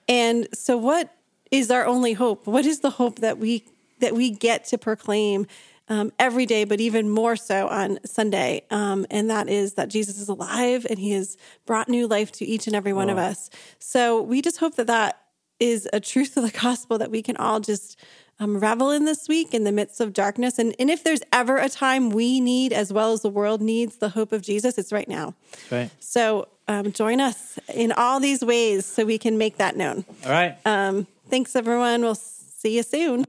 And 0.09 0.49
so, 0.53 0.77
what 0.77 1.15
is 1.53 1.71
our 1.71 1.87
only 1.87 2.15
hope. 2.15 2.47
What 2.49 2.67
is 2.67 2.81
the 2.81 2.91
hope 2.91 3.21
that 3.21 3.39
we 3.39 3.65
that 4.01 4.15
we 4.15 4.31
get 4.31 4.65
to 4.65 4.79
proclaim 4.79 5.47
um, 5.89 6.13
every 6.19 6.47
day, 6.47 6.65
but 6.65 6.81
even 6.81 7.09
more 7.09 7.37
so 7.37 7.69
on 7.69 8.01
Sunday? 8.05 8.65
Um, 8.71 9.07
and 9.11 9.31
that 9.31 9.49
is 9.49 9.75
that 9.75 9.89
Jesus 9.89 10.19
is 10.19 10.29
alive 10.29 10.85
and 10.91 10.99
He 10.99 11.13
has 11.13 11.37
brought 11.67 11.89
new 11.89 12.09
life 12.09 12.33
to 12.33 12.45
each 12.45 12.67
and 12.67 12.75
every 12.75 12.93
one 12.93 13.07
wow. 13.07 13.13
of 13.13 13.19
us. 13.19 13.51
So 13.79 14.21
we 14.21 14.43
just 14.43 14.59
hope 14.59 14.75
that 14.75 14.89
that 14.89 15.21
is 15.61 15.89
a 15.93 16.01
truth 16.01 16.37
of 16.37 16.43
the 16.43 16.59
gospel 16.59 16.99
that 16.99 17.11
we 17.11 17.23
can 17.23 17.37
all 17.37 17.61
just 17.61 17.97
um, 18.41 18.59
revel 18.59 18.91
in 18.91 19.05
this 19.05 19.29
week 19.29 19.55
in 19.55 19.63
the 19.63 19.71
midst 19.71 20.01
of 20.01 20.13
darkness. 20.13 20.59
And, 20.59 20.75
and 20.79 20.91
if 20.91 21.05
there's 21.05 21.21
ever 21.33 21.59
a 21.59 21.69
time 21.69 22.11
we 22.11 22.41
need, 22.41 22.73
as 22.73 22.93
well 22.93 23.13
as 23.13 23.23
the 23.23 23.29
world 23.29 23.61
needs, 23.61 23.99
the 23.99 24.09
hope 24.09 24.33
of 24.33 24.43
Jesus, 24.43 24.79
it's 24.79 24.91
right 24.91 25.09
now. 25.09 25.35
Right. 25.71 25.91
So 26.01 26.49
um, 26.67 26.91
join 26.91 27.21
us 27.21 27.59
in 27.73 27.93
all 27.93 28.19
these 28.19 28.43
ways 28.43 28.85
so 28.87 29.05
we 29.05 29.19
can 29.19 29.39
make 29.39 29.59
that 29.59 29.77
known. 29.77 30.05
All 30.25 30.33
right. 30.33 30.57
Thanks, 31.33 31.57
everyone. 31.57 32.03
We'll 32.03 32.15
see 32.15 32.77
you 32.77 32.83
soon. 32.83 33.25